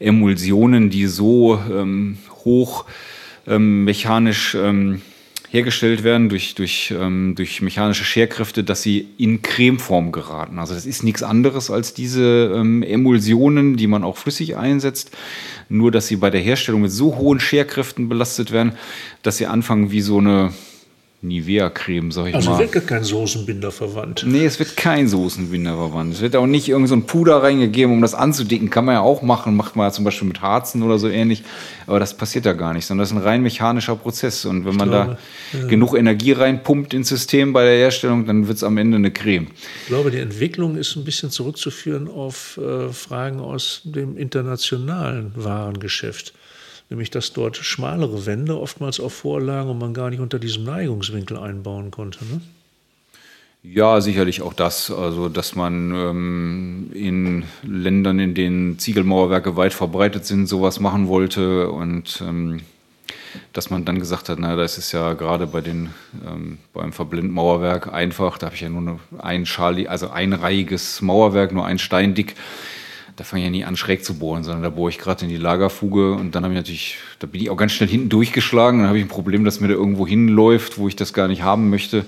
Emulsionen, 0.00 0.90
die 0.90 1.06
so 1.06 1.58
ähm, 1.72 2.18
hoch 2.44 2.84
ähm, 3.46 3.84
mechanisch 3.84 4.54
ähm, 4.54 5.00
hergestellt 5.50 6.04
werden 6.04 6.28
durch, 6.28 6.54
durch, 6.54 6.94
ähm, 6.96 7.34
durch 7.34 7.60
mechanische 7.60 8.04
Scherkräfte, 8.04 8.62
dass 8.62 8.82
sie 8.82 9.08
in 9.18 9.42
Cremeform 9.42 10.12
geraten. 10.12 10.60
Also 10.60 10.74
das 10.74 10.86
ist 10.86 11.02
nichts 11.02 11.24
anderes 11.24 11.70
als 11.70 11.92
diese 11.92 12.52
ähm, 12.54 12.84
Emulsionen, 12.84 13.76
die 13.76 13.88
man 13.88 14.04
auch 14.04 14.16
flüssig 14.16 14.56
einsetzt, 14.56 15.10
nur 15.68 15.90
dass 15.90 16.06
sie 16.06 16.16
bei 16.16 16.30
der 16.30 16.40
Herstellung 16.40 16.82
mit 16.82 16.92
so 16.92 17.16
hohen 17.16 17.40
Scherkräften 17.40 18.08
belastet 18.08 18.52
werden, 18.52 18.72
dass 19.22 19.38
sie 19.38 19.46
anfangen 19.46 19.90
wie 19.90 20.02
so 20.02 20.18
eine 20.18 20.52
Nivea-Creme, 21.22 22.12
sag 22.12 22.28
ich 22.28 22.34
Also 22.34 22.50
mal. 22.50 22.60
wird 22.60 22.72
gar 22.72 22.82
kein 22.82 23.04
Soßenbinder 23.04 23.70
verwandt. 23.70 24.24
Nee, 24.26 24.46
es 24.46 24.58
wird 24.58 24.76
kein 24.76 25.06
Soßenbinder 25.06 25.74
verwandt. 25.76 26.14
Es 26.14 26.22
wird 26.22 26.34
auch 26.34 26.46
nicht 26.46 26.68
irgend 26.68 26.88
so 26.88 26.94
ein 26.94 27.04
Puder 27.04 27.42
reingegeben, 27.42 27.92
um 27.92 28.00
das 28.00 28.14
anzudicken. 28.14 28.70
Kann 28.70 28.86
man 28.86 28.94
ja 28.94 29.00
auch 29.02 29.20
machen. 29.20 29.54
Macht 29.54 29.76
man 29.76 29.86
ja 29.86 29.92
zum 29.92 30.04
Beispiel 30.04 30.28
mit 30.28 30.40
Harzen 30.40 30.82
oder 30.82 30.98
so 30.98 31.08
ähnlich. 31.08 31.42
Aber 31.86 32.00
das 32.00 32.16
passiert 32.16 32.46
da 32.46 32.54
gar 32.54 32.72
nicht, 32.72 32.86
sondern 32.86 33.02
das 33.02 33.10
ist 33.10 33.16
ein 33.18 33.22
rein 33.22 33.42
mechanischer 33.42 33.96
Prozess. 33.96 34.46
Und 34.46 34.64
wenn 34.64 34.76
man 34.76 34.88
glaube, 34.88 35.18
da 35.52 35.66
genug 35.66 35.94
Energie 35.94 36.32
reinpumpt 36.32 36.94
ins 36.94 37.08
System 37.10 37.52
bei 37.52 37.64
der 37.64 37.76
Herstellung, 37.76 38.24
dann 38.24 38.48
wird 38.48 38.56
es 38.56 38.64
am 38.64 38.78
Ende 38.78 38.96
eine 38.96 39.10
Creme. 39.10 39.48
Ich 39.82 39.88
glaube, 39.88 40.10
die 40.10 40.18
Entwicklung 40.18 40.76
ist 40.76 40.96
ein 40.96 41.04
bisschen 41.04 41.30
zurückzuführen 41.30 42.08
auf 42.08 42.58
äh, 42.58 42.88
Fragen 42.92 43.40
aus 43.40 43.82
dem 43.84 44.16
internationalen 44.16 45.32
Warengeschäft. 45.34 46.32
Nämlich, 46.90 47.10
dass 47.10 47.32
dort 47.32 47.56
schmalere 47.56 48.26
Wände 48.26 48.60
oftmals 48.60 48.98
auch 48.98 49.12
vorlagen 49.12 49.70
und 49.70 49.78
man 49.78 49.94
gar 49.94 50.10
nicht 50.10 50.20
unter 50.20 50.40
diesem 50.40 50.64
Neigungswinkel 50.64 51.38
einbauen 51.38 51.92
konnte. 51.92 52.24
Ne? 52.24 52.40
Ja, 53.62 54.00
sicherlich 54.00 54.42
auch 54.42 54.54
das. 54.54 54.90
Also, 54.90 55.28
dass 55.28 55.54
man 55.54 55.92
ähm, 55.94 56.90
in 56.94 57.44
Ländern, 57.62 58.18
in 58.18 58.34
denen 58.34 58.78
Ziegelmauerwerke 58.78 59.56
weit 59.56 59.74
verbreitet 59.74 60.24
sind, 60.24 60.46
sowas 60.46 60.80
machen 60.80 61.08
wollte 61.08 61.70
und 61.70 62.22
ähm, 62.26 62.62
dass 63.52 63.70
man 63.70 63.84
dann 63.84 63.98
gesagt 63.98 64.28
hat, 64.28 64.38
na, 64.38 64.56
das 64.56 64.78
ist 64.78 64.92
ja 64.92 65.12
gerade 65.12 65.46
bei 65.46 65.60
den 65.60 65.90
ähm, 66.26 66.58
beim 66.72 66.92
Verblendmauerwerk 66.92 67.92
einfach. 67.92 68.38
Da 68.38 68.46
habe 68.46 68.56
ich 68.56 68.62
ja 68.62 68.68
nur 68.68 68.98
ein 69.18 69.46
Schali, 69.46 69.86
also 69.86 70.10
einreihiges 70.10 71.02
Mauerwerk, 71.02 71.52
nur 71.52 71.66
ein 71.66 71.78
Stein 71.78 72.14
dick. 72.14 72.34
Da 73.16 73.24
fange 73.24 73.42
ich 73.42 73.46
ja 73.46 73.50
nie 73.50 73.64
an, 73.64 73.76
schräg 73.76 74.04
zu 74.04 74.18
bohren, 74.18 74.44
sondern 74.44 74.62
da 74.62 74.70
bohre 74.70 74.90
ich 74.90 74.98
gerade 74.98 75.24
in 75.24 75.30
die 75.30 75.36
Lagerfuge 75.36 76.12
und 76.12 76.34
dann 76.34 76.44
habe 76.44 76.54
ich 76.54 76.58
natürlich, 76.58 76.96
da 77.18 77.26
bin 77.26 77.40
ich 77.40 77.50
auch 77.50 77.56
ganz 77.56 77.72
schnell 77.72 77.88
hinten 77.88 78.08
durchgeschlagen. 78.08 78.80
Dann 78.80 78.88
habe 78.88 78.98
ich 78.98 79.04
ein 79.04 79.08
Problem, 79.08 79.44
dass 79.44 79.60
mir 79.60 79.68
da 79.68 79.74
irgendwo 79.74 80.06
hinläuft, 80.06 80.78
wo 80.78 80.88
ich 80.88 80.96
das 80.96 81.12
gar 81.12 81.28
nicht 81.28 81.42
haben 81.42 81.70
möchte. 81.70 82.04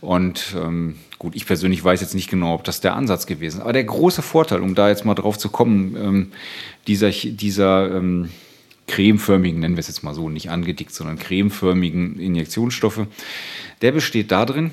Und 0.00 0.54
ähm, 0.56 0.96
gut, 1.18 1.34
ich 1.34 1.46
persönlich 1.46 1.82
weiß 1.82 2.00
jetzt 2.02 2.14
nicht 2.14 2.28
genau, 2.28 2.54
ob 2.54 2.64
das 2.64 2.80
der 2.80 2.94
Ansatz 2.94 3.26
gewesen 3.26 3.58
ist. 3.58 3.62
Aber 3.62 3.72
der 3.72 3.84
große 3.84 4.20
Vorteil, 4.20 4.60
um 4.60 4.74
da 4.74 4.88
jetzt 4.88 5.04
mal 5.04 5.14
drauf 5.14 5.38
zu 5.38 5.48
kommen, 5.48 5.96
ähm, 5.96 6.32
dieser, 6.86 7.10
dieser 7.10 7.96
ähm, 7.96 8.28
cremeförmigen, 8.86 9.60
nennen 9.60 9.76
wir 9.76 9.80
es 9.80 9.88
jetzt 9.88 10.02
mal 10.02 10.14
so, 10.14 10.28
nicht 10.28 10.50
angedickt, 10.50 10.92
sondern 10.92 11.18
cremeförmigen 11.18 12.18
Injektionsstoffe, 12.18 13.06
der 13.80 13.92
besteht 13.92 14.30
darin, 14.30 14.72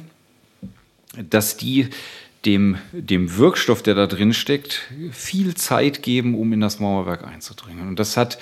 dass 1.29 1.57
die 1.57 1.87
dem, 2.45 2.77
dem 2.91 3.37
Wirkstoff, 3.37 3.83
der 3.83 3.95
da 3.95 4.07
drin 4.07 4.33
steckt, 4.33 4.89
viel 5.11 5.55
Zeit 5.55 6.01
geben, 6.01 6.35
um 6.35 6.53
in 6.53 6.59
das 6.59 6.79
Mauerwerk 6.79 7.25
einzudringen. 7.25 7.87
Und 7.87 7.99
das 7.99 8.17
hat 8.17 8.39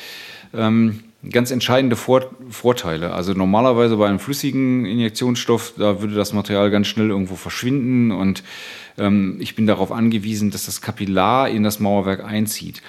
ähm, 0.54 1.04
ganz 1.30 1.52
entscheidende 1.52 1.96
Vor 1.96 2.30
Vorteile. 2.50 3.14
Also 3.14 3.34
normalerweise 3.34 3.98
bei 3.98 4.08
einem 4.08 4.20
flüssigen 4.20 4.86
Injektionsstoff, 4.86 5.74
da 5.78 6.02
würde 6.02 6.16
das 6.16 6.34
Material 6.34 6.72
ganz 6.72 6.88
schnell 6.88 7.10
irgendwo 7.10 7.36
verschwinden 7.36 8.12
und 8.12 8.44
ähm, 8.98 9.38
ich 9.40 9.56
bin 9.56 9.68
darauf 9.68 9.92
angewiesen, 9.92 10.50
dass 10.50 10.66
das 10.66 10.82
Kapillar 10.82 11.50
in 11.50 11.64
das 11.64 11.80
Mauerwerk 11.80 12.24
einzieht. 12.24 12.82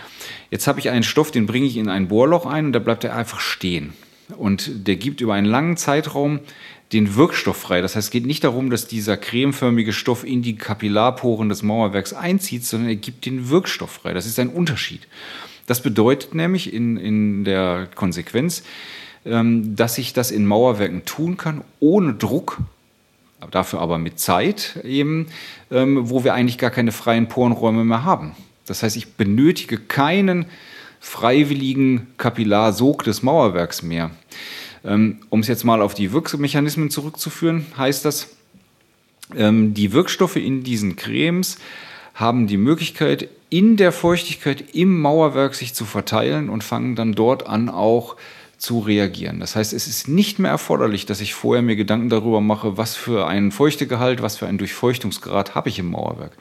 Jetzt 0.51 0.67
habe 0.67 0.79
ich 0.79 0.91
einen 0.91 1.03
Stoff, 1.03 1.31
den 1.31 1.47
bringe 1.47 1.67
ich 1.67 1.77
in 1.77 1.89
ein 1.89 2.09
Bohrloch 2.09 2.47
ein 2.47 2.67
und 2.67 2.73
da 2.73 2.79
bleibt 2.79 3.05
er 3.05 3.17
einfach 3.17 3.41
stehen. 3.41 3.93
Und 4.37 4.87
der 4.87 4.95
gibt 4.95 5.21
über 5.21 5.35
einen 5.35 5.47
langen 5.47 5.77
Zeitraum 5.77 6.39
den 6.93 7.15
Wirkstoff 7.15 7.57
frei. 7.57 7.81
Das 7.81 7.95
heißt, 7.95 8.09
es 8.09 8.11
geht 8.11 8.27
nicht 8.27 8.43
darum, 8.45 8.71
dass 8.71 8.87
dieser 8.87 9.17
cremeförmige 9.17 9.93
Stoff 9.93 10.25
in 10.25 10.43
die 10.43 10.57
Kapillarporen 10.57 11.49
des 11.49 11.63
Mauerwerks 11.63 12.13
einzieht, 12.13 12.65
sondern 12.65 12.89
er 12.89 12.97
gibt 12.97 13.27
den 13.27 13.49
Wirkstoff 13.49 13.91
frei. 13.91 14.13
Das 14.13 14.27
ist 14.27 14.39
ein 14.39 14.49
Unterschied. 14.49 15.07
Das 15.67 15.83
bedeutet 15.83 16.35
nämlich 16.35 16.73
in, 16.73 16.97
in 16.97 17.45
der 17.45 17.89
Konsequenz, 17.95 18.65
ähm, 19.25 19.77
dass 19.77 19.99
ich 19.99 20.13
das 20.13 20.31
in 20.33 20.47
Mauerwerken 20.47 21.05
tun 21.05 21.37
kann, 21.37 21.63
ohne 21.79 22.15
Druck, 22.15 22.59
dafür 23.51 23.81
aber 23.81 23.99
mit 23.99 24.19
Zeit 24.19 24.81
eben, 24.83 25.27
ähm, 25.71 26.11
wo 26.11 26.25
wir 26.25 26.35
eigentlich 26.35 26.59
gar 26.59 26.71
keine 26.71 26.91
freien 26.91 27.29
Porenräume 27.29 27.85
mehr 27.85 28.05
haben. 28.05 28.33
Das 28.67 28.83
heißt, 28.83 28.97
ich 28.97 29.15
benötige 29.15 29.79
keinen 29.79 30.47
freiwilligen 31.01 32.09
Kapillarsog 32.19 33.05
des 33.05 33.23
Mauerwerks 33.23 33.83
mehr. 33.83 34.11
Ähm, 34.85 35.19
um 35.29 35.41
es 35.41 35.49
jetzt 35.49 35.65
mal 35.65 35.83
auf 35.83 35.95
die 35.95 36.13
Wirkmechanismen 36.13 36.91
zurückzuführen, 36.91 37.67
heißt 37.77 38.05
das, 38.05 38.29
ähm, 39.37 39.75
die 39.75 39.93
Wirkstoffe 39.93 40.37
in 40.37 40.63
diesen 40.63 40.97
Cremes 40.97 41.59
haben 42.15 42.47
die 42.47 42.57
Möglichkeit, 42.57 43.29
in 43.51 43.77
der 43.77 43.93
Feuchtigkeit 43.93 44.75
im 44.75 45.01
Mauerwerk 45.01 45.55
sich 45.55 45.75
zu 45.75 45.85
verteilen 45.85 46.49
und 46.49 46.65
fangen 46.65 46.97
dann 46.97 47.15
dort 47.15 47.47
an 47.47 47.69
auch 47.69 48.17
zu 48.59 48.79
reagieren. 48.81 49.41
Das 49.41 49.57
heißt, 49.57 49.73
es 49.73 49.87
ist 49.87 50.07
nicht 50.07 50.39
mehr 50.39 50.51
erforderlich, 50.51 51.07
dass 51.07 51.23
ich 51.23 51.33
vorher 51.33 51.63
mir 51.63 51.77
Gedanken 51.77 52.11
darüber 52.11 52.43
mache, 52.43 52.77
was 52.77 52.95
für 52.95 53.27
einen 53.27 53.53
Feuchtegehalt, 53.53 54.21
was 54.21 54.37
für 54.37 54.47
einen 54.47 54.59
Durchfeuchtungsgrad 54.59 55.55
habe 55.55 55.71
ich 55.71 55.79
im 55.79 55.91
Mauerwerk. 55.91 56.33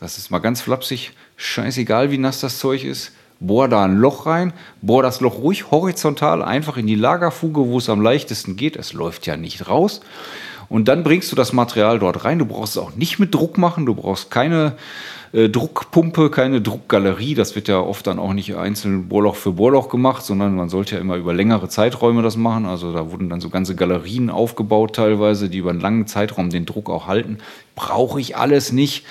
Das 0.00 0.16
ist 0.16 0.30
mal 0.30 0.38
ganz 0.38 0.62
flapsig, 0.62 1.12
scheißegal 1.36 2.10
wie 2.10 2.18
nass 2.18 2.40
das 2.40 2.58
Zeug 2.58 2.84
ist, 2.84 3.12
bohr 3.40 3.68
da 3.68 3.84
ein 3.84 3.96
Loch 3.96 4.26
rein, 4.26 4.52
bohr 4.82 5.02
das 5.02 5.20
Loch 5.20 5.38
ruhig 5.38 5.70
horizontal 5.70 6.42
einfach 6.42 6.76
in 6.76 6.86
die 6.86 6.94
Lagerfuge, 6.94 7.66
wo 7.66 7.78
es 7.78 7.88
am 7.88 8.00
leichtesten 8.00 8.56
geht. 8.56 8.76
Es 8.76 8.92
läuft 8.92 9.26
ja 9.26 9.36
nicht 9.36 9.68
raus. 9.68 10.00
Und 10.68 10.88
dann 10.88 11.04
bringst 11.04 11.30
du 11.30 11.36
das 11.36 11.52
Material 11.52 11.98
dort 11.98 12.24
rein. 12.24 12.38
Du 12.38 12.46
brauchst 12.46 12.76
es 12.76 12.82
auch 12.82 12.96
nicht 12.96 13.18
mit 13.18 13.34
Druck 13.34 13.56
machen. 13.56 13.86
Du 13.86 13.94
brauchst 13.94 14.30
keine 14.30 14.72
äh, 15.32 15.48
Druckpumpe, 15.48 16.30
keine 16.30 16.60
Druckgalerie. 16.60 17.34
Das 17.34 17.54
wird 17.54 17.68
ja 17.68 17.78
oft 17.78 18.06
dann 18.06 18.18
auch 18.18 18.32
nicht 18.32 18.56
einzeln 18.56 19.08
Bohrloch 19.08 19.36
für 19.36 19.52
Bohrloch 19.52 19.88
gemacht, 19.88 20.24
sondern 20.24 20.56
man 20.56 20.68
sollte 20.68 20.96
ja 20.96 21.00
immer 21.00 21.16
über 21.16 21.32
längere 21.32 21.68
Zeiträume 21.68 22.22
das 22.22 22.36
machen. 22.36 22.66
Also 22.66 22.92
da 22.92 23.12
wurden 23.12 23.28
dann 23.28 23.40
so 23.40 23.48
ganze 23.48 23.76
Galerien 23.76 24.28
aufgebaut 24.28 24.96
teilweise, 24.96 25.48
die 25.48 25.58
über 25.58 25.70
einen 25.70 25.80
langen 25.80 26.06
Zeitraum 26.06 26.50
den 26.50 26.66
Druck 26.66 26.90
auch 26.90 27.06
halten. 27.06 27.38
Brauche 27.76 28.20
ich 28.20 28.36
alles 28.36 28.72
nicht 28.72 29.04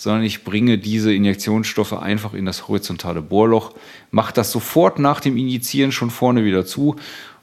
sondern 0.00 0.22
ich 0.22 0.44
bringe 0.44 0.78
diese 0.78 1.12
Injektionsstoffe 1.12 1.92
einfach 1.92 2.32
in 2.32 2.46
das 2.46 2.68
horizontale 2.68 3.20
Bohrloch, 3.20 3.74
mache 4.10 4.32
das 4.32 4.50
sofort 4.50 4.98
nach 4.98 5.20
dem 5.20 5.36
Injizieren 5.36 5.92
schon 5.92 6.08
vorne 6.08 6.42
wieder 6.42 6.64
zu 6.64 6.96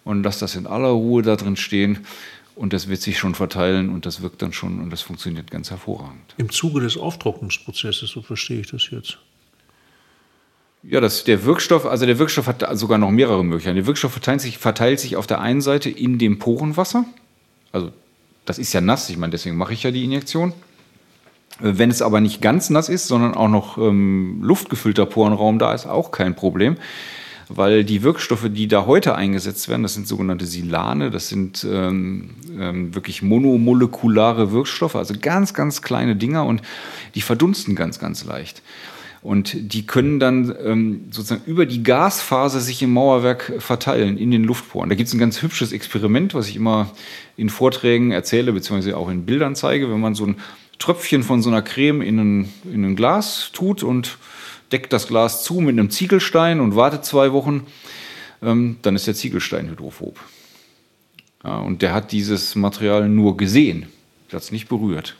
und 0.04 0.24
lasse 0.24 0.40
das 0.40 0.56
in 0.56 0.66
aller 0.66 0.88
Ruhe 0.88 1.22
da 1.22 1.36
drin 1.36 1.56
stehen 1.56 2.00
und 2.56 2.74
das 2.74 2.88
wird 2.88 3.00
sich 3.00 3.20
schon 3.20 3.36
verteilen 3.36 3.90
und 3.90 4.08
das 4.08 4.24
wirkt 4.24 4.42
dann 4.42 4.54
schon 4.54 4.82
und 4.82 4.90
das 4.90 5.04
funktioniert 5.04 5.52
ganz 5.52 5.70
hervorragend. 5.70 6.34
Im 6.38 6.50
Zuge 6.50 6.82
des 6.82 6.98
Auftrocknungsprozesses, 6.98 8.10
so 8.10 8.24
verstehe 8.24 8.62
ich 8.62 8.72
das 8.72 8.90
jetzt. 8.90 9.20
Ja, 10.82 11.00
das, 11.00 11.26
der 11.26 11.46
Wirkstoff, 11.46 11.86
also 11.86 12.08
der 12.08 12.18
Wirkstoff 12.18 12.48
hat 12.48 12.66
sogar 12.76 12.98
noch 12.98 13.12
mehrere 13.12 13.46
Möglichkeiten. 13.46 13.76
Der 13.76 13.86
Wirkstoff 13.86 14.14
verteilt 14.14 14.42
sich, 14.42 14.58
verteilt 14.58 15.00
sich 15.00 15.16
auf 15.16 15.28
der 15.28 15.42
einen 15.42 15.62
Seite 15.62 15.92
in 15.92 16.18
dem 16.18 16.40
Porenwasser. 16.40 17.06
Also 17.72 17.92
das 18.46 18.58
ist 18.58 18.74
ja 18.74 18.82
nass, 18.82 19.12
ich 19.12 19.18
meine, 19.18 19.30
deswegen 19.30 19.58
mache 19.58 19.74
ich 19.74 19.84
ja 19.84 19.92
die 19.92 20.04
Injektion. 20.04 20.54
Wenn 21.60 21.90
es 21.90 22.02
aber 22.02 22.22
nicht 22.22 22.42
ganz 22.42 22.70
nass 22.70 22.88
ist, 22.90 23.08
sondern 23.08 23.34
auch 23.34 23.50
noch 23.50 23.78
ähm, 23.78 24.40
luftgefüllter 24.44 25.06
Porenraum 25.06 25.58
da 25.60 25.74
ist, 25.74 25.88
auch 25.88 26.12
kein 26.12 26.36
Problem. 26.36 26.76
Weil 27.50 27.86
die 27.86 28.04
Wirkstoffe, 28.04 28.50
die 28.50 28.68
da 28.68 28.86
heute 28.86 29.16
eingesetzt 29.16 29.70
werden, 29.70 29.84
das 29.84 29.94
sind 29.94 30.08
sogenannte 30.08 30.46
Silane, 30.46 31.10
das 31.12 31.30
sind 31.30 31.66
ähm, 31.70 32.32
ähm, 32.60 32.94
wirklich 32.94 33.22
monomolekulare 33.22 34.52
Wirkstoffe, 34.52 34.98
also 34.98 35.14
ganz, 35.20 35.54
ganz 35.54 35.82
kleine 35.82 36.18
Dinger 36.18 36.46
und 36.46 36.62
die 37.16 37.22
verdunsten 37.22 37.74
ganz, 37.76 38.00
ganz 38.00 38.26
leicht. 38.26 38.62
Und 39.22 39.74
die 39.74 39.86
können 39.86 40.20
dann 40.20 40.54
ähm, 40.64 41.06
sozusagen 41.10 41.42
über 41.46 41.66
die 41.66 41.84
Gasphase 41.84 42.62
sich 42.62 42.84
im 42.84 42.94
Mauerwerk 42.94 43.54
verteilen, 43.60 44.18
in 44.18 44.30
den 44.32 44.44
Luftporen. 44.44 44.90
Da 44.90 44.96
gibt 44.96 45.08
es 45.08 45.14
ein 45.14 45.20
ganz 45.20 45.42
hübsches 45.42 45.72
Experiment, 45.72 46.34
was 46.34 46.50
ich 46.50 46.56
immer 46.56 46.92
in 47.36 47.50
Vorträgen 47.50 48.12
erzähle, 48.12 48.54
beziehungsweise 48.54 48.96
auch 48.96 49.10
in 49.10 49.26
Bildern 49.26 49.56
zeige, 49.56 49.90
wenn 49.90 50.00
man 50.00 50.16
so 50.16 50.28
ein 50.28 50.36
Tröpfchen 50.80 51.24
von 51.24 51.42
so 51.42 51.50
einer 51.50 51.62
Creme 51.62 52.02
in 52.02 52.20
ein, 52.20 52.54
in 52.72 52.86
ein 52.86 52.96
Glas 52.96 53.52
tut 53.54 53.84
und 53.84 54.18
deckt 54.72 54.94
das 54.94 55.08
Glas 55.08 55.44
zu 55.44 55.56
mit 55.56 55.74
einem 55.74 55.90
Ziegelstein 55.90 56.60
und 56.60 56.76
wartet 56.76 57.06
zwei 57.06 57.32
Wochen, 57.32 57.66
ähm, 58.42 58.78
dann 58.82 58.96
ist 58.96 59.08
der 59.08 59.16
Ziegelstein 59.16 59.70
hydrophob. 59.70 60.20
Ja, 61.44 61.60
und 61.60 61.82
der 61.82 61.94
hat 61.94 62.12
dieses 62.12 62.56
Material 62.56 63.08
nur 63.10 63.38
gesehen, 63.38 63.88
hat 64.32 64.42
es 64.42 64.52
nicht 64.52 64.68
berührt. 64.68 65.16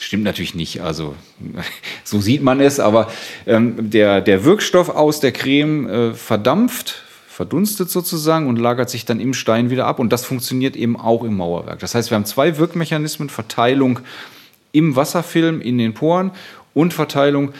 Stimmt 0.00 0.24
natürlich 0.24 0.54
nicht, 0.54 0.80
also 0.80 1.14
so 2.04 2.20
sieht 2.20 2.42
man 2.42 2.60
es, 2.60 2.80
aber 2.80 3.10
ähm, 3.46 3.90
der, 3.90 4.20
der 4.20 4.44
Wirkstoff 4.44 4.88
aus 4.88 5.20
der 5.20 5.32
Creme 5.32 5.88
äh, 5.88 6.14
verdampft, 6.14 7.04
verdunstet 7.28 7.90
sozusagen 7.90 8.48
und 8.48 8.56
lagert 8.56 8.90
sich 8.90 9.04
dann 9.04 9.20
im 9.20 9.34
Stein 9.34 9.70
wieder 9.70 9.86
ab 9.86 9.98
und 9.98 10.12
das 10.12 10.24
funktioniert 10.24 10.76
eben 10.76 10.98
auch 10.98 11.22
im 11.24 11.36
Mauerwerk. 11.36 11.78
Das 11.78 11.94
heißt, 11.94 12.10
wir 12.10 12.16
haben 12.16 12.26
zwei 12.26 12.58
Wirkmechanismen, 12.58 13.30
Verteilung 13.30 14.00
im 14.72 14.96
Wasserfilm 14.96 15.60
in 15.60 15.78
den 15.78 15.94
Poren 15.94 16.30
und 16.74 16.94
Verteilung 16.94 17.52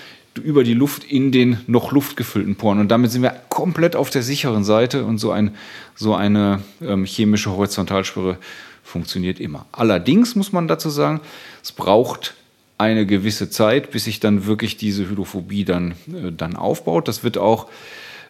über 0.42 0.64
die 0.64 0.75
Luft 0.75 1.05
in 1.05 1.33
den 1.33 1.59
noch 1.66 1.92
luftgefüllten 1.92 2.57
Poren. 2.57 2.79
Und 2.79 2.88
damit 2.88 3.11
sind 3.11 3.23
wir 3.23 3.35
komplett 3.49 3.96
auf 3.96 4.11
der 4.11 4.23
sicheren 4.23 4.64
Seite 4.64 5.05
und 5.05 5.18
so, 5.18 5.33
ein, 5.33 5.55
so 5.96 6.14
eine 6.14 6.62
ähm, 6.81 7.05
chemische 7.05 7.51
Horizontalsperre 7.51 8.38
funktioniert 8.83 9.40
immer. 9.40 9.66
Allerdings 9.73 10.37
muss 10.37 10.53
man 10.53 10.68
dazu 10.68 10.88
sagen, 10.88 11.20
es 11.62 11.73
braucht 11.73 12.35
eine 12.79 13.07
gewisse 13.07 13.51
Zeit, 13.51 13.90
bis 13.90 14.05
sich 14.05 14.20
dann 14.20 14.46
wirklich 14.46 14.77
diese 14.77 15.09
Hydrophobie 15.09 15.64
dann, 15.64 15.92
äh, 16.09 16.33
dann 16.33 16.57
aufbaut. 16.57 17.09
Das 17.09 17.23
wird 17.23 17.37
auch 17.37 17.66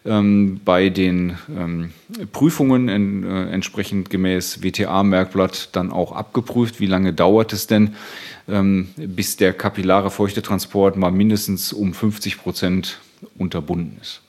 bei 0.03 0.89
den 0.89 1.37
ähm, 1.55 1.91
Prüfungen 2.31 2.89
in, 2.89 3.23
äh, 3.23 3.51
entsprechend 3.51 4.09
gemäß 4.09 4.63
WTA-Merkblatt 4.63 5.69
dann 5.73 5.91
auch 5.91 6.11
abgeprüft. 6.11 6.79
Wie 6.79 6.87
lange 6.87 7.13
dauert 7.13 7.53
es 7.53 7.67
denn, 7.67 7.95
ähm, 8.49 8.89
bis 8.95 9.37
der 9.37 9.53
kapillare 9.53 10.09
Feuchtetransport 10.09 10.97
mal 10.97 11.11
mindestens 11.11 11.71
um 11.71 11.93
50 11.93 12.39
Prozent 12.39 12.99
unterbunden 13.37 13.97
ist? 14.01 14.21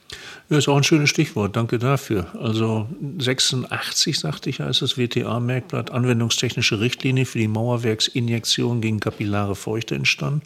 Ja, 0.53 0.59
ist 0.59 0.67
auch 0.67 0.77
ein 0.77 0.83
schönes 0.83 1.09
Stichwort. 1.09 1.55
Danke 1.55 1.79
dafür. 1.79 2.27
Also 2.39 2.87
86, 3.17 4.19
sagte 4.19 4.51
ich, 4.51 4.59
heißt 4.59 4.83
das 4.83 4.99
WTA-Merkblatt, 4.99 5.89
anwendungstechnische 5.89 6.79
Richtlinie 6.79 7.25
für 7.25 7.39
die 7.39 7.47
Mauerwerksinjektion 7.47 8.79
gegen 8.79 8.99
kapillare 8.99 9.55
Feuchte 9.55 9.95
entstanden. 9.95 10.43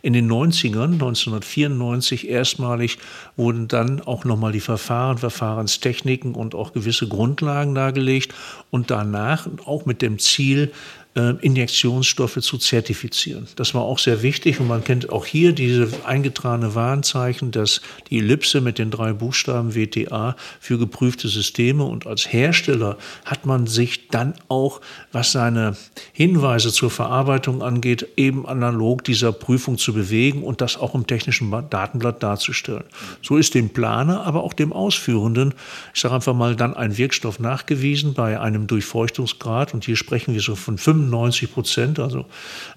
In 0.00 0.14
den 0.14 0.32
90ern, 0.32 0.94
1994 0.94 2.30
erstmalig, 2.30 2.96
wurden 3.36 3.68
dann 3.68 4.00
auch 4.00 4.24
nochmal 4.24 4.52
die 4.52 4.60
Verfahren, 4.60 5.18
Verfahrenstechniken 5.18 6.34
und 6.34 6.54
auch 6.54 6.72
gewisse 6.72 7.06
Grundlagen 7.06 7.74
dargelegt 7.74 8.32
und 8.70 8.90
danach 8.90 9.46
auch 9.66 9.84
mit 9.84 10.00
dem 10.00 10.18
Ziel, 10.18 10.72
äh, 11.16 11.34
Injektionsstoffe 11.40 12.38
zu 12.40 12.56
zertifizieren. 12.56 13.48
Das 13.56 13.74
war 13.74 13.82
auch 13.82 13.98
sehr 13.98 14.22
wichtig 14.22 14.60
und 14.60 14.68
man 14.68 14.84
kennt 14.84 15.10
auch 15.10 15.26
hier 15.26 15.52
diese 15.52 15.88
eingetragene 16.04 16.76
Warnzeichen, 16.76 17.50
dass 17.50 17.80
die 18.10 18.18
Ellipse 18.18 18.60
mit 18.60 18.78
den 18.78 18.92
drei 18.92 19.12
Buchstaben 19.12 19.74
WTA 19.74 20.36
für 20.60 20.78
geprüfte 20.78 21.26
Systeme 21.26 21.82
und 21.82 22.06
als 22.06 22.32
Hersteller 22.32 22.96
hat 23.24 23.44
man 23.44 23.66
sich 23.66 24.06
dann 24.08 24.34
auch, 24.46 24.80
was 25.10 25.32
seine 25.32 25.76
Hinweise 26.12 26.72
zur 26.72 26.90
Verarbeitung 26.90 27.60
angeht, 27.60 28.06
eben 28.16 28.46
analog 28.46 29.02
dieser 29.02 29.32
Prüfung 29.32 29.78
zu 29.78 29.92
bewegen 29.92 30.44
und 30.44 30.60
das 30.60 30.76
auch 30.76 30.94
im 30.94 31.08
technischen 31.08 31.50
Datenblatt 31.70 32.22
darzustellen. 32.22 32.84
So 33.20 33.36
ist 33.36 33.54
dem 33.54 33.70
Planer, 33.70 34.22
aber 34.22 34.44
auch 34.44 34.52
dem 34.52 34.72
Ausführenden, 34.72 35.54
ich 35.92 36.00
sage 36.00 36.14
einfach 36.14 36.34
mal, 36.34 36.54
dann 36.54 36.74
ein 36.74 36.96
Wirkstoff 36.96 37.40
nachgewiesen 37.40 38.14
bei 38.14 38.38
einem 38.38 38.68
Durchfeuchtungsgrad 38.68 39.74
und 39.74 39.84
hier 39.84 39.96
sprechen 39.96 40.34
wir 40.34 40.40
so 40.40 40.54
von 40.54 40.78
5 40.78 40.99
95 41.08 41.52
Prozent, 41.52 41.98
also 41.98 42.26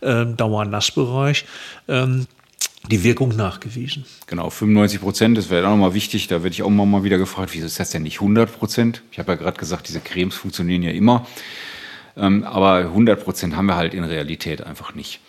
ähm, 0.02 0.38
Dauernassbereich, 0.38 1.46
ähm, 1.88 2.28
die 2.92 3.04
Wirkung 3.04 3.36
nachgewiesen. 3.36 4.06
Genau, 4.28 4.50
95 4.50 5.02
Prozent, 5.02 5.38
das 5.38 5.50
wäre 5.50 5.66
auch 5.68 5.72
nochmal 5.72 5.94
wichtig. 5.94 6.28
Da 6.28 6.44
werde 6.44 6.54
ich 6.54 6.64
auch 6.64 6.70
mal 6.70 7.04
wieder 7.04 7.18
gefragt, 7.18 7.52
wieso 7.54 7.66
ist 7.66 7.80
das 7.80 7.92
denn 7.92 8.04
nicht 8.04 8.20
100 8.20 8.52
Prozent? 8.58 9.04
Ich 9.12 9.20
habe 9.20 9.32
ja 9.32 9.38
gerade 9.38 9.58
gesagt, 9.58 9.88
diese 9.88 10.02
Cremes 10.02 10.36
funktionieren 10.36 10.84
ja 10.84 10.92
immer. 10.92 11.26
Ähm, 12.18 12.44
aber 12.44 12.80
100 12.80 13.24
Prozent 13.24 13.56
haben 13.56 13.68
wir 13.68 13.76
halt 13.76 13.94
in 13.94 14.04
Realität 14.04 14.62
einfach 14.62 14.96
nicht. 14.96 15.22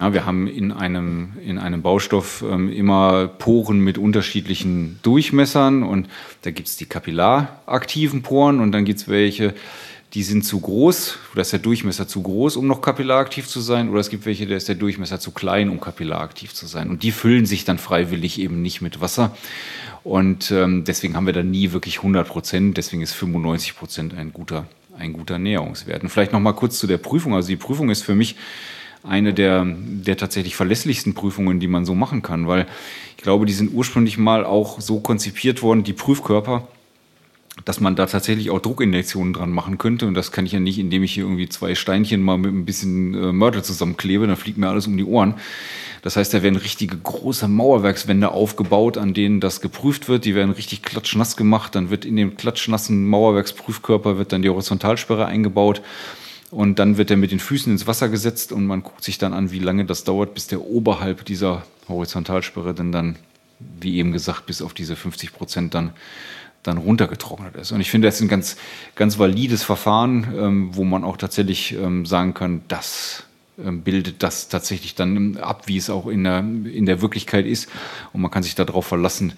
Ja, 0.00 0.12
wir 0.12 0.26
haben 0.26 0.46
in 0.46 0.70
einem, 0.70 1.32
in 1.44 1.58
einem 1.58 1.82
Baustoff 1.82 2.44
ähm, 2.48 2.70
immer 2.70 3.26
Poren 3.26 3.80
mit 3.80 3.98
unterschiedlichen 3.98 5.00
Durchmessern 5.02 5.82
und 5.82 6.08
da 6.42 6.50
gibt 6.52 6.68
es 6.68 6.76
die 6.76 6.86
kapillaraktiven 6.86 8.22
Poren 8.22 8.60
und 8.60 8.72
dann 8.72 8.84
gibt 8.84 9.00
es 9.00 9.08
welche, 9.08 9.54
die 10.14 10.22
sind 10.22 10.44
zu 10.44 10.60
groß, 10.60 11.18
oder 11.32 11.42
ist 11.42 11.52
der 11.52 11.58
Durchmesser 11.58 12.08
zu 12.08 12.22
groß, 12.22 12.56
um 12.56 12.66
noch 12.66 12.80
kapillaraktiv 12.80 13.46
zu 13.46 13.60
sein, 13.60 13.90
oder 13.90 14.00
es 14.00 14.08
gibt 14.08 14.24
welche, 14.24 14.46
da 14.46 14.56
ist 14.56 14.68
der 14.68 14.74
Durchmesser 14.74 15.20
zu 15.20 15.32
klein, 15.32 15.68
um 15.68 15.80
kapillaraktiv 15.80 16.54
zu 16.54 16.66
sein. 16.66 16.88
Und 16.88 17.02
die 17.02 17.12
füllen 17.12 17.44
sich 17.44 17.64
dann 17.64 17.78
freiwillig 17.78 18.40
eben 18.40 18.62
nicht 18.62 18.80
mit 18.80 19.00
Wasser. 19.00 19.36
Und 20.04 20.50
ähm, 20.50 20.84
deswegen 20.84 21.14
haben 21.14 21.26
wir 21.26 21.34
da 21.34 21.42
nie 21.42 21.72
wirklich 21.72 21.98
100 21.98 22.26
Prozent, 22.26 22.76
deswegen 22.78 23.02
ist 23.02 23.12
95 23.12 23.76
Prozent 23.76 24.14
ein 24.14 24.32
guter, 24.32 24.66
ein 24.98 25.12
guter 25.12 25.38
Näherungswert. 25.38 26.02
Und 26.02 26.08
vielleicht 26.08 26.32
noch 26.32 26.40
mal 26.40 26.54
kurz 26.54 26.78
zu 26.78 26.86
der 26.86 26.98
Prüfung. 26.98 27.34
Also 27.34 27.48
die 27.48 27.56
Prüfung 27.56 27.90
ist 27.90 28.02
für 28.02 28.14
mich 28.14 28.36
eine 29.02 29.34
der, 29.34 29.66
der 29.66 30.16
tatsächlich 30.16 30.56
verlässlichsten 30.56 31.14
Prüfungen, 31.14 31.60
die 31.60 31.68
man 31.68 31.84
so 31.84 31.94
machen 31.94 32.22
kann, 32.22 32.48
weil 32.48 32.66
ich 33.16 33.22
glaube, 33.22 33.46
die 33.46 33.52
sind 33.52 33.74
ursprünglich 33.74 34.18
mal 34.18 34.44
auch 34.44 34.80
so 34.80 35.00
konzipiert 35.00 35.62
worden, 35.62 35.84
die 35.84 35.92
Prüfkörper, 35.92 36.66
dass 37.64 37.80
man 37.80 37.96
da 37.96 38.06
tatsächlich 38.06 38.50
auch 38.50 38.60
Druckinjektionen 38.60 39.32
dran 39.32 39.50
machen 39.50 39.78
könnte. 39.78 40.06
Und 40.06 40.14
das 40.14 40.32
kann 40.32 40.46
ich 40.46 40.52
ja 40.52 40.60
nicht, 40.60 40.78
indem 40.78 41.02
ich 41.02 41.12
hier 41.12 41.24
irgendwie 41.24 41.48
zwei 41.48 41.74
Steinchen 41.74 42.22
mal 42.22 42.38
mit 42.38 42.52
ein 42.52 42.64
bisschen 42.64 43.14
äh, 43.14 43.32
Mörtel 43.32 43.62
zusammenklebe, 43.62 44.26
dann 44.26 44.36
fliegt 44.36 44.58
mir 44.58 44.68
alles 44.68 44.86
um 44.86 44.96
die 44.96 45.04
Ohren. 45.04 45.34
Das 46.02 46.16
heißt, 46.16 46.32
da 46.32 46.42
werden 46.42 46.56
richtige 46.56 46.96
große 46.96 47.48
Mauerwerkswände 47.48 48.30
aufgebaut, 48.30 48.96
an 48.96 49.14
denen 49.14 49.40
das 49.40 49.60
geprüft 49.60 50.08
wird. 50.08 50.24
Die 50.24 50.34
werden 50.34 50.52
richtig 50.52 50.82
klatschnass 50.82 51.36
gemacht. 51.36 51.74
Dann 51.74 51.90
wird 51.90 52.04
in 52.04 52.16
dem 52.16 52.36
klatschnassen 52.36 53.06
Mauerwerksprüfkörper 53.08 54.18
wird 54.18 54.32
dann 54.32 54.42
die 54.42 54.48
Horizontalsperre 54.48 55.26
eingebaut. 55.26 55.82
Und 56.50 56.78
dann 56.78 56.96
wird 56.96 57.10
er 57.10 57.16
mit 57.16 57.30
den 57.30 57.40
Füßen 57.40 57.70
ins 57.72 57.86
Wasser 57.86 58.08
gesetzt 58.08 58.52
und 58.52 58.66
man 58.66 58.82
guckt 58.82 59.04
sich 59.04 59.18
dann 59.18 59.34
an, 59.34 59.50
wie 59.50 59.58
lange 59.58 59.84
das 59.84 60.04
dauert, 60.04 60.32
bis 60.32 60.46
der 60.46 60.62
oberhalb 60.62 61.24
dieser 61.26 61.64
Horizontalsperre 61.88 62.72
dann, 62.72 62.90
dann 62.90 63.16
wie 63.58 63.96
eben 63.96 64.12
gesagt, 64.12 64.46
bis 64.46 64.62
auf 64.62 64.72
diese 64.72 64.96
50 64.96 65.32
Prozent 65.34 65.74
dann 65.74 65.92
dann 66.68 66.78
runtergetrocknet 66.78 67.56
ist. 67.56 67.72
Und 67.72 67.80
ich 67.80 67.90
finde, 67.90 68.08
das 68.08 68.16
ist 68.16 68.22
ein 68.22 68.28
ganz, 68.28 68.56
ganz 68.94 69.18
valides 69.18 69.62
Verfahren, 69.62 70.26
ähm, 70.36 70.70
wo 70.72 70.84
man 70.84 71.04
auch 71.04 71.16
tatsächlich 71.16 71.74
ähm, 71.74 72.06
sagen 72.06 72.34
kann, 72.34 72.62
das 72.68 73.24
ähm, 73.62 73.82
bildet 73.82 74.22
das 74.22 74.48
tatsächlich 74.48 74.94
dann 74.94 75.36
ab, 75.38 75.62
wie 75.66 75.76
es 75.76 75.90
auch 75.90 76.06
in 76.06 76.24
der, 76.24 76.38
in 76.38 76.86
der 76.86 77.02
Wirklichkeit 77.02 77.46
ist. 77.46 77.68
Und 78.12 78.20
man 78.20 78.30
kann 78.30 78.42
sich 78.42 78.54
darauf 78.54 78.86
verlassen, 78.86 79.32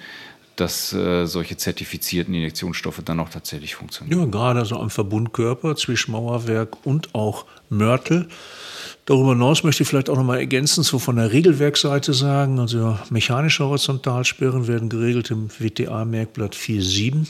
dass 0.60 0.92
äh, 0.92 1.26
solche 1.26 1.56
zertifizierten 1.56 2.34
Injektionsstoffe 2.34 3.00
dann 3.04 3.18
auch 3.20 3.30
tatsächlich 3.30 3.74
funktionieren. 3.74 4.20
Ja, 4.20 4.26
gerade 4.26 4.64
so 4.64 4.76
am 4.78 4.90
Verbundkörper 4.90 5.74
zwischen 5.76 6.12
Mauerwerk 6.12 6.84
und 6.84 7.14
auch 7.14 7.46
Mörtel. 7.70 8.28
Darüber 9.06 9.30
hinaus 9.30 9.64
möchte 9.64 9.82
ich 9.82 9.88
vielleicht 9.88 10.10
auch 10.10 10.16
noch 10.16 10.24
mal 10.24 10.38
ergänzend 10.38 10.86
so 10.86 10.98
von 10.98 11.16
der 11.16 11.32
Regelwerkseite 11.32 12.12
sagen, 12.12 12.60
also 12.60 12.98
mechanische 13.08 13.64
Horizontalsperren 13.64 14.68
werden 14.68 14.88
geregelt 14.88 15.30
im 15.30 15.48
WTA-Merkblatt 15.48 16.54
4.7 16.54 17.26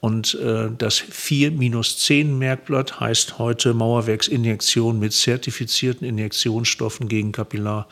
und 0.00 0.34
äh, 0.34 0.70
das 0.76 0.98
4-10-Merkblatt 0.98 3.00
heißt 3.00 3.38
heute 3.38 3.74
Mauerwerksinjektion 3.74 4.98
mit 4.98 5.12
zertifizierten 5.12 6.06
Injektionsstoffen 6.06 7.06
gegen, 7.06 7.32
Kapillar, 7.32 7.86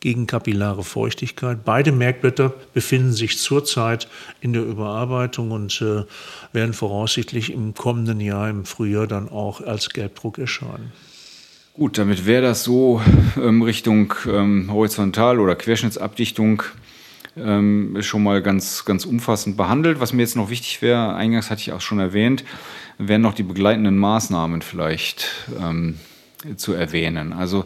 gegen 0.00 0.26
kapillare 0.26 0.84
Feuchtigkeit. 0.84 1.64
Beide 1.64 1.90
Merkblätter 1.90 2.52
befinden 2.74 3.14
sich 3.14 3.38
zurzeit 3.38 4.08
in 4.42 4.52
der 4.52 4.62
Überarbeitung 4.62 5.52
und 5.52 5.80
äh, 5.80 6.04
werden 6.52 6.74
voraussichtlich 6.74 7.50
im 7.50 7.72
kommenden 7.72 8.20
Jahr, 8.20 8.50
im 8.50 8.66
Frühjahr, 8.66 9.06
dann 9.06 9.30
auch 9.30 9.62
als 9.62 9.88
Gelbdruck 9.88 10.38
erscheinen. 10.38 10.92
Gut, 11.72 11.96
damit 11.96 12.26
wäre 12.26 12.42
das 12.42 12.62
so 12.62 13.00
ähm, 13.36 13.62
Richtung 13.62 14.12
ähm, 14.26 14.70
Horizontal- 14.70 15.40
oder 15.40 15.56
Querschnittsabdichtung 15.56 16.62
ähm, 17.36 17.96
schon 18.00 18.22
mal 18.22 18.42
ganz, 18.42 18.84
ganz 18.84 19.04
umfassend 19.04 19.56
behandelt. 19.56 20.00
Was 20.00 20.12
mir 20.12 20.22
jetzt 20.22 20.36
noch 20.36 20.50
wichtig 20.50 20.82
wäre, 20.82 21.14
eingangs 21.14 21.50
hatte 21.50 21.60
ich 21.60 21.72
auch 21.72 21.80
schon 21.80 21.98
erwähnt, 21.98 22.44
wären 22.98 23.22
noch 23.22 23.34
die 23.34 23.42
begleitenden 23.42 23.98
Maßnahmen 23.98 24.62
vielleicht 24.62 25.28
ähm, 25.60 25.98
zu 26.56 26.72
erwähnen. 26.72 27.32
Also 27.32 27.64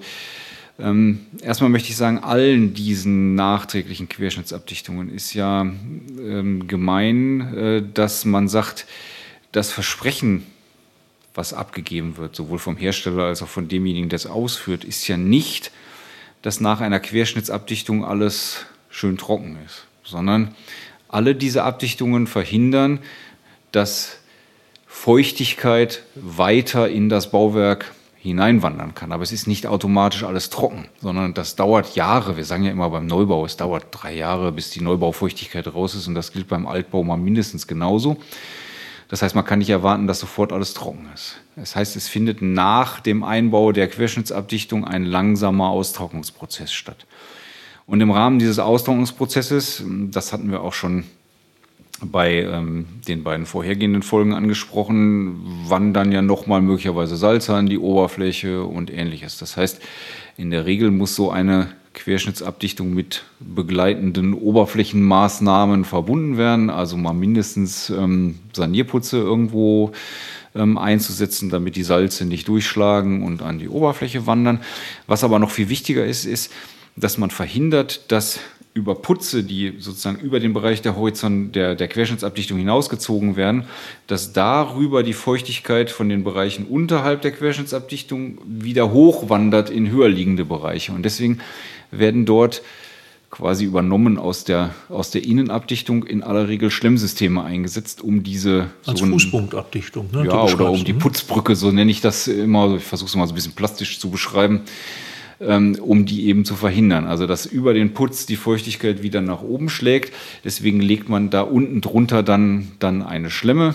ähm, 0.79 1.27
erstmal 1.43 1.71
möchte 1.71 1.91
ich 1.91 1.97
sagen, 1.97 2.19
allen 2.21 2.73
diesen 2.73 3.35
nachträglichen 3.35 4.09
Querschnittsabdichtungen 4.09 5.13
ist 5.13 5.35
ja 5.35 5.63
ähm, 5.63 6.69
gemein, 6.69 7.55
äh, 7.55 7.83
dass 7.93 8.25
man 8.25 8.49
sagt, 8.49 8.87
das 9.53 9.73
Versprechen 9.73 10.45
was 11.35 11.53
abgegeben 11.53 12.17
wird, 12.17 12.35
sowohl 12.35 12.59
vom 12.59 12.77
Hersteller 12.77 13.25
als 13.25 13.43
auch 13.43 13.49
von 13.49 13.69
demjenigen, 13.69 14.09
der 14.09 14.17
es 14.17 14.27
ausführt, 14.27 14.85
ist 14.85 15.07
ja 15.07 15.17
nicht, 15.17 15.71
dass 16.43 16.61
nach 16.61 16.81
einer 16.81 17.01
Querschnittsabdichtung 17.01 18.05
alles 18.05 18.67
schön 18.99 19.17
trocken 19.17 19.57
ist, 19.65 19.87
sondern 20.03 20.55
alle 21.09 21.35
diese 21.35 21.63
Abdichtungen 21.63 22.27
verhindern, 22.27 22.99
dass 23.73 24.19
Feuchtigkeit 24.87 26.03
weiter 26.15 26.89
in 26.89 27.09
das 27.09 27.31
Bauwerk 27.31 27.93
hineinwandern 28.17 28.95
kann. 28.95 29.13
Aber 29.13 29.23
es 29.23 29.31
ist 29.31 29.47
nicht 29.47 29.67
automatisch 29.67 30.25
alles 30.25 30.51
trocken, 30.51 30.89
sondern 31.01 31.35
das 31.35 31.55
dauert 31.55 31.95
Jahre. 31.95 32.37
Wir 32.37 32.45
sagen 32.45 32.65
ja 32.65 32.73
immer 32.73 32.91
beim 32.91 33.07
Neubau, 33.07 33.45
es 33.45 33.57
dauert 33.57 33.87
drei 33.93 34.17
Jahre, 34.17 34.51
bis 34.51 34.71
die 34.71 34.81
Neubaufeuchtigkeit 34.81 35.73
raus 35.73 35.95
ist. 35.95 36.09
Und 36.09 36.15
das 36.15 36.33
gilt 36.33 36.49
beim 36.49 36.67
Altbau 36.67 37.05
mal 37.05 37.17
mindestens 37.17 37.69
genauso. 37.69 38.17
Das 39.09 39.23
heißt, 39.23 39.35
man 39.35 39.45
kann 39.45 39.61
nicht 39.61 39.71
erwarten, 39.71 40.07
dass 40.07 40.19
sofort 40.19 40.53
alles 40.53 40.75
trocken 40.75 41.09
ist. 41.15 41.37
Das 41.55 41.77
heißt, 41.77 41.97
es 41.97 42.09
findet 42.09 42.43
nach 42.43 43.01
dem 43.01 43.23
Einbau 43.23 43.73
der 43.73 43.89
Querschnittsabdichtung 43.89 44.85
ein 44.85 45.05
langsamer 45.05 45.69
Austrocknungsprozess 45.69 46.73
statt. 46.73 47.07
Und 47.89 48.03
im 48.03 48.11
Rahmen 48.11 48.39
dieses 48.39 48.59
Austrocknungsprozesses, 48.59 49.83
das 50.11 50.35
hatten 50.35 50.51
wir 50.51 50.61
auch 50.61 50.75
schon 50.75 51.05
bei 52.03 52.43
ähm, 52.43 52.85
den 53.09 53.25
beiden 53.25 53.47
vorhergehenden 53.47 54.03
Folgen 54.03 54.35
angesprochen, 54.35 55.41
wandern 55.67 56.13
ja 56.13 56.21
nochmal 56.21 56.61
möglicherweise 56.61 57.17
Salze 57.17 57.55
an 57.55 57.67
die 57.67 57.79
Oberfläche 57.79 58.63
und 58.63 58.93
ähnliches. 58.93 59.39
Das 59.39 59.57
heißt, 59.57 59.81
in 60.37 60.51
der 60.51 60.67
Regel 60.67 60.91
muss 60.91 61.17
so 61.17 61.31
eine 61.31 61.69
Querschnittsabdichtung 61.95 62.93
mit 62.93 63.25
begleitenden 63.41 64.35
Oberflächenmaßnahmen 64.35 65.87
verbunden 65.87 66.37
werden, 66.37 66.69
also 66.69 66.99
mal 66.99 67.15
mindestens 67.15 67.89
ähm, 67.89 68.39
Sanierputze 68.53 69.17
irgendwo 69.17 69.93
ähm, 70.55 70.77
einzusetzen, 70.77 71.49
damit 71.49 71.75
die 71.75 71.85
Salze 71.85 72.27
nicht 72.27 72.49
durchschlagen 72.49 73.23
und 73.23 73.41
an 73.41 73.59
die 73.59 73.69
Oberfläche 73.71 74.27
wandern. 74.27 74.61
Was 75.07 75.25
aber 75.25 75.39
noch 75.39 75.51
viel 75.51 75.71
wichtiger 75.71 76.05
ist, 76.05 76.27
ist, 76.27 76.53
dass 77.01 77.19
man 77.19 77.31
verhindert, 77.31 78.11
dass 78.11 78.41
über 78.75 78.95
Putze, 78.95 79.43
die 79.43 79.75
sozusagen 79.79 80.21
über 80.21 80.41
den 80.41 80.53
Bereich 80.53 80.83
der 80.83 80.97
Horizont 80.97 81.57
der, 81.57 81.75
der 81.75 81.89
Querschnittsabdichtung 81.89 82.59
hinausgezogen 82.59 83.37
werden, 83.37 83.65
dass 84.07 84.33
darüber 84.33 85.03
die 85.03 85.15
Feuchtigkeit 85.15 85.91
von 85.91 86.09
den 86.09 86.23
Bereichen 86.23 86.65
unterhalb 86.65 87.23
der 87.23 87.33
Querschnittsabdichtung 87.33 88.39
wieder 88.47 88.93
hochwandert 88.93 89.69
in 89.69 89.91
höher 89.91 90.09
liegende 90.09 90.45
Bereiche. 90.45 90.93
Und 90.93 91.03
deswegen 91.03 91.41
werden 91.91 92.25
dort 92.25 92.63
quasi 93.31 93.65
übernommen 93.65 94.17
aus 94.17 94.45
der, 94.45 94.75
aus 94.89 95.11
der 95.11 95.25
Innenabdichtung 95.25 96.05
in 96.05 96.23
aller 96.23 96.49
Regel 96.49 96.71
Schlemmsysteme 96.71 97.43
eingesetzt, 97.43 98.01
um 98.01 98.23
diese 98.23 98.71
Als 98.87 99.01
so 99.01 99.07
Fußpunktabdichtung, 99.07 100.09
ne, 100.13 100.25
ja, 100.27 100.45
oder 100.45 100.71
um 100.71 100.83
die? 100.83 100.95
Putzbrücke, 100.95 101.55
so 101.55 101.71
nenne 101.71 101.91
ich 101.91 102.01
das 102.01 102.27
immer, 102.27 102.77
ich 102.77 102.85
versuche 102.85 103.09
es 103.09 103.17
mal 103.17 103.27
so 103.27 103.33
ein 103.33 103.35
bisschen 103.35 103.53
plastisch 103.53 103.99
zu 103.99 104.09
beschreiben, 104.09 104.63
um 105.41 106.05
die 106.05 106.27
eben 106.27 106.45
zu 106.45 106.55
verhindern. 106.55 107.07
Also 107.07 107.27
dass 107.27 107.47
über 107.47 107.75
den 107.75 107.95
Putz 107.95 108.27
die 108.27 108.37
Feuchtigkeit 108.37 109.03
wieder 109.03 109.21
nach 109.21 109.43
oben 109.43 109.69
schlägt. 109.69 110.13
Deswegen 110.45 110.81
legt 110.81 111.09
man 111.09 111.31
da 111.31 111.43
unten 111.43 111.81
drunter 111.81 112.23
dann, 112.23 112.73
dann 112.79 113.03
eine 113.03 113.31
Schlemme. 113.31 113.75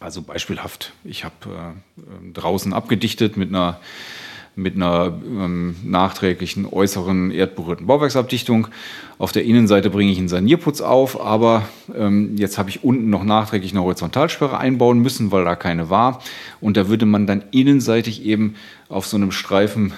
Also 0.00 0.22
beispielhaft, 0.22 0.92
ich 1.04 1.24
habe 1.24 1.34
äh, 1.46 2.32
draußen 2.32 2.72
abgedichtet 2.72 3.36
mit 3.36 3.48
einer 3.48 3.80
mit 4.58 4.74
einer 4.74 5.12
ähm, 5.22 5.76
nachträglichen 5.84 6.64
äußeren 6.64 7.30
erdberührten 7.30 7.86
Bauwerksabdichtung. 7.86 8.68
Auf 9.18 9.30
der 9.30 9.44
Innenseite 9.44 9.90
bringe 9.90 10.10
ich 10.10 10.18
einen 10.18 10.28
Sanierputz 10.28 10.80
auf, 10.80 11.20
aber 11.20 11.68
ähm, 11.94 12.36
jetzt 12.38 12.56
habe 12.56 12.70
ich 12.70 12.82
unten 12.82 13.10
noch 13.10 13.22
nachträglich 13.22 13.72
eine 13.72 13.82
Horizontalsperre 13.82 14.56
einbauen 14.56 15.00
müssen, 15.00 15.30
weil 15.30 15.44
da 15.44 15.56
keine 15.56 15.90
war. 15.90 16.22
Und 16.62 16.78
da 16.78 16.88
würde 16.88 17.04
man 17.04 17.26
dann 17.26 17.44
innenseitig 17.50 18.24
eben 18.24 18.54
auf 18.88 19.06
so 19.06 19.18
einem 19.18 19.30
Streifen 19.30 19.92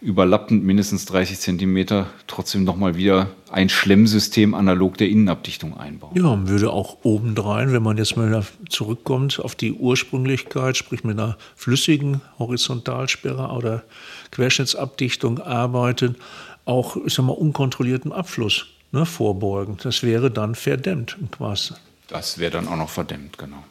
überlappend 0.00 0.64
mindestens 0.64 1.06
30 1.06 1.40
Zentimeter 1.40 2.08
trotzdem 2.26 2.64
nochmal 2.64 2.96
wieder 2.96 3.30
ein 3.50 3.68
Schlemmsystem 3.68 4.54
analog 4.54 4.98
der 4.98 5.08
Innenabdichtung 5.08 5.76
einbauen. 5.76 6.14
Ja, 6.14 6.24
man 6.24 6.48
würde 6.48 6.70
auch 6.70 6.98
obendrein, 7.04 7.72
wenn 7.72 7.82
man 7.82 7.96
jetzt 7.96 8.16
mal 8.16 8.44
zurückkommt 8.68 9.40
auf 9.40 9.54
die 9.54 9.72
Ursprünglichkeit, 9.72 10.76
sprich 10.76 11.04
mit 11.04 11.18
einer 11.18 11.38
flüssigen 11.56 12.20
Horizontalsperre 12.38 13.48
oder 13.48 13.82
Querschnittsabdichtung 14.30 15.38
arbeiten, 15.38 16.16
auch 16.64 16.96
ich 17.04 17.14
sag 17.14 17.24
mal, 17.24 17.32
unkontrollierten 17.32 18.12
Abfluss 18.12 18.66
ne, 18.92 19.06
vorbeugen. 19.06 19.78
Das 19.82 20.02
wäre 20.02 20.30
dann 20.30 20.54
verdämmt 20.54 21.16
quasi. 21.30 21.74
Das 22.08 22.38
wäre 22.38 22.52
dann 22.52 22.68
auch 22.68 22.76
noch 22.76 22.90
verdämmt, 22.90 23.38
genau. 23.38 23.64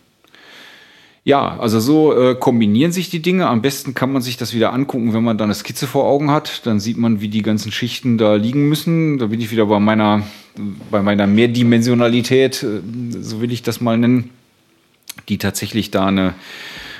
Ja, 1.25 1.57
also 1.57 1.79
so 1.79 2.13
äh, 2.13 2.36
kombinieren 2.36 2.91
sich 2.91 3.09
die 3.09 3.21
Dinge. 3.21 3.47
Am 3.47 3.62
besten 3.62 3.93
kann 3.93 4.12
man 4.12 4.21
sich 4.21 4.36
das 4.36 4.53
wieder 4.53 4.73
angucken, 4.73 5.13
wenn 5.13 5.23
man 5.23 5.38
dann 5.38 5.45
eine 5.45 5.55
Skizze 5.55 5.88
vor 5.88 6.03
Augen 6.03 6.31
hat. 6.31 6.65
Dann 6.65 6.81
sieht 6.81 6.97
man, 6.97 7.21
wie 7.21 7.29
die 7.29 7.41
ganzen 7.41 7.71
Schichten 7.71 8.17
da 8.17 8.36
liegen 8.36 8.67
müssen. 8.67 9.19
Da 9.19 9.27
bin 9.27 9.39
ich 9.39 9.49
wieder 9.49 9.65
bei 9.67 9.79
meiner, 9.79 10.23
bei 10.91 11.01
meiner 11.01 11.25
Mehrdimensionalität, 11.25 12.63
äh, 12.63 12.81
so 13.21 13.39
will 13.39 13.53
ich 13.53 13.63
das 13.63 13.79
mal 13.79 13.97
nennen, 13.97 14.31
die 15.29 15.38
tatsächlich 15.38 15.91
da 15.91 16.07
eine, 16.07 16.33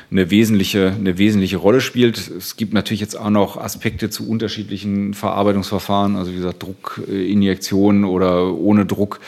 eine, 0.09 0.31
wesentliche, 0.31 0.93
eine 0.97 1.17
wesentliche 1.17 1.57
Rolle 1.57 1.81
spielt. 1.81 2.17
Es 2.17 2.55
gibt 2.55 2.73
natürlich 2.73 3.01
jetzt 3.01 3.19
auch 3.19 3.29
noch 3.29 3.57
Aspekte 3.57 4.09
zu 4.09 4.29
unterschiedlichen 4.29 5.13
Verarbeitungsverfahren, 5.13 6.15
also 6.15 6.31
wie 6.31 6.38
gesagt 6.38 6.63
Druckinjektionen 6.63 8.05
oder 8.05 8.53
ohne 8.53 8.86
Druck. 8.86 9.19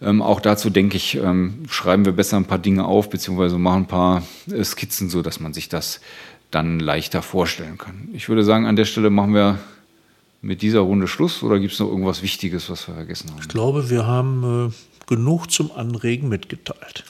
Ähm, 0.00 0.22
auch 0.22 0.40
dazu 0.40 0.70
denke 0.70 0.96
ich, 0.96 1.16
ähm, 1.16 1.64
schreiben 1.68 2.04
wir 2.04 2.12
besser 2.12 2.36
ein 2.36 2.44
paar 2.44 2.58
Dinge 2.58 2.84
auf, 2.84 3.10
beziehungsweise 3.10 3.58
machen 3.58 3.82
ein 3.82 3.88
paar 3.88 4.22
äh, 4.50 4.62
Skizzen, 4.62 5.10
so 5.10 5.22
dass 5.22 5.40
man 5.40 5.52
sich 5.52 5.68
das 5.68 6.00
dann 6.50 6.78
leichter 6.80 7.22
vorstellen 7.22 7.78
kann. 7.78 8.08
Ich 8.12 8.28
würde 8.28 8.44
sagen, 8.44 8.66
an 8.66 8.76
der 8.76 8.84
Stelle 8.84 9.10
machen 9.10 9.34
wir 9.34 9.58
mit 10.40 10.62
dieser 10.62 10.80
Runde 10.80 11.08
Schluss 11.08 11.42
oder 11.42 11.58
gibt 11.58 11.72
es 11.72 11.80
noch 11.80 11.88
irgendwas 11.88 12.22
Wichtiges, 12.22 12.70
was 12.70 12.86
wir 12.86 12.94
vergessen 12.94 13.30
haben? 13.30 13.40
Ich 13.40 13.48
glaube, 13.48 13.90
wir 13.90 14.06
haben 14.06 14.70
äh, 14.70 15.06
genug 15.08 15.50
zum 15.50 15.72
Anregen 15.72 16.28
mitgeteilt. 16.28 17.04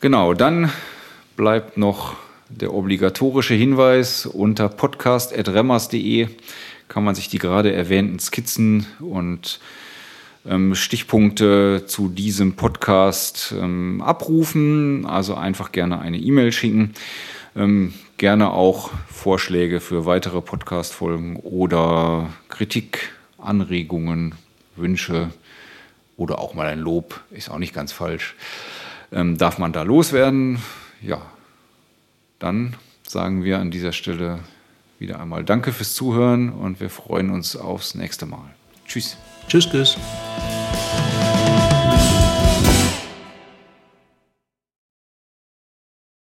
Genau, 0.00 0.34
dann 0.34 0.70
bleibt 1.36 1.76
noch 1.76 2.16
der 2.48 2.72
obligatorische 2.72 3.54
Hinweis 3.54 4.26
unter 4.26 4.68
podcast.remmers.de 4.68 6.28
kann 6.88 7.04
man 7.04 7.14
sich 7.14 7.28
die 7.28 7.38
gerade 7.38 7.72
erwähnten 7.72 8.18
Skizzen 8.18 8.86
und 9.00 9.58
Stichpunkte 10.74 11.84
zu 11.86 12.08
diesem 12.08 12.54
Podcast 12.54 13.54
ähm, 13.58 14.02
abrufen. 14.02 15.06
Also 15.06 15.34
einfach 15.34 15.72
gerne 15.72 16.00
eine 16.00 16.18
E-Mail 16.18 16.52
schicken. 16.52 16.94
Ähm, 17.56 17.94
gerne 18.16 18.50
auch 18.50 18.90
Vorschläge 19.08 19.80
für 19.80 20.06
weitere 20.06 20.40
Podcast-Folgen 20.40 21.36
oder 21.36 22.28
Kritik, 22.48 23.12
Anregungen, 23.38 24.34
Wünsche 24.76 25.30
oder 26.16 26.38
auch 26.38 26.54
mal 26.54 26.66
ein 26.66 26.80
Lob, 26.80 27.20
ist 27.30 27.50
auch 27.50 27.58
nicht 27.58 27.74
ganz 27.74 27.92
falsch. 27.92 28.34
darf 29.10 29.58
man 29.58 29.72
da 29.72 29.82
loswerden? 29.82 30.58
Ja, 31.02 31.22
dann 32.38 32.74
sagen 33.06 33.44
wir 33.44 33.58
an 33.58 33.70
dieser 33.70 33.92
Stelle 33.92 34.40
wieder 34.98 35.20
einmal 35.20 35.44
Danke 35.44 35.72
fürs 35.72 35.94
Zuhören 35.94 36.50
und 36.50 36.80
wir 36.80 36.90
freuen 36.90 37.30
uns 37.30 37.56
aufs 37.56 37.94
nächste 37.94 38.26
Mal. 38.26 38.54
Tschüss. 38.86 39.16
Tschüss, 39.48 39.68
tschüss. 39.68 39.96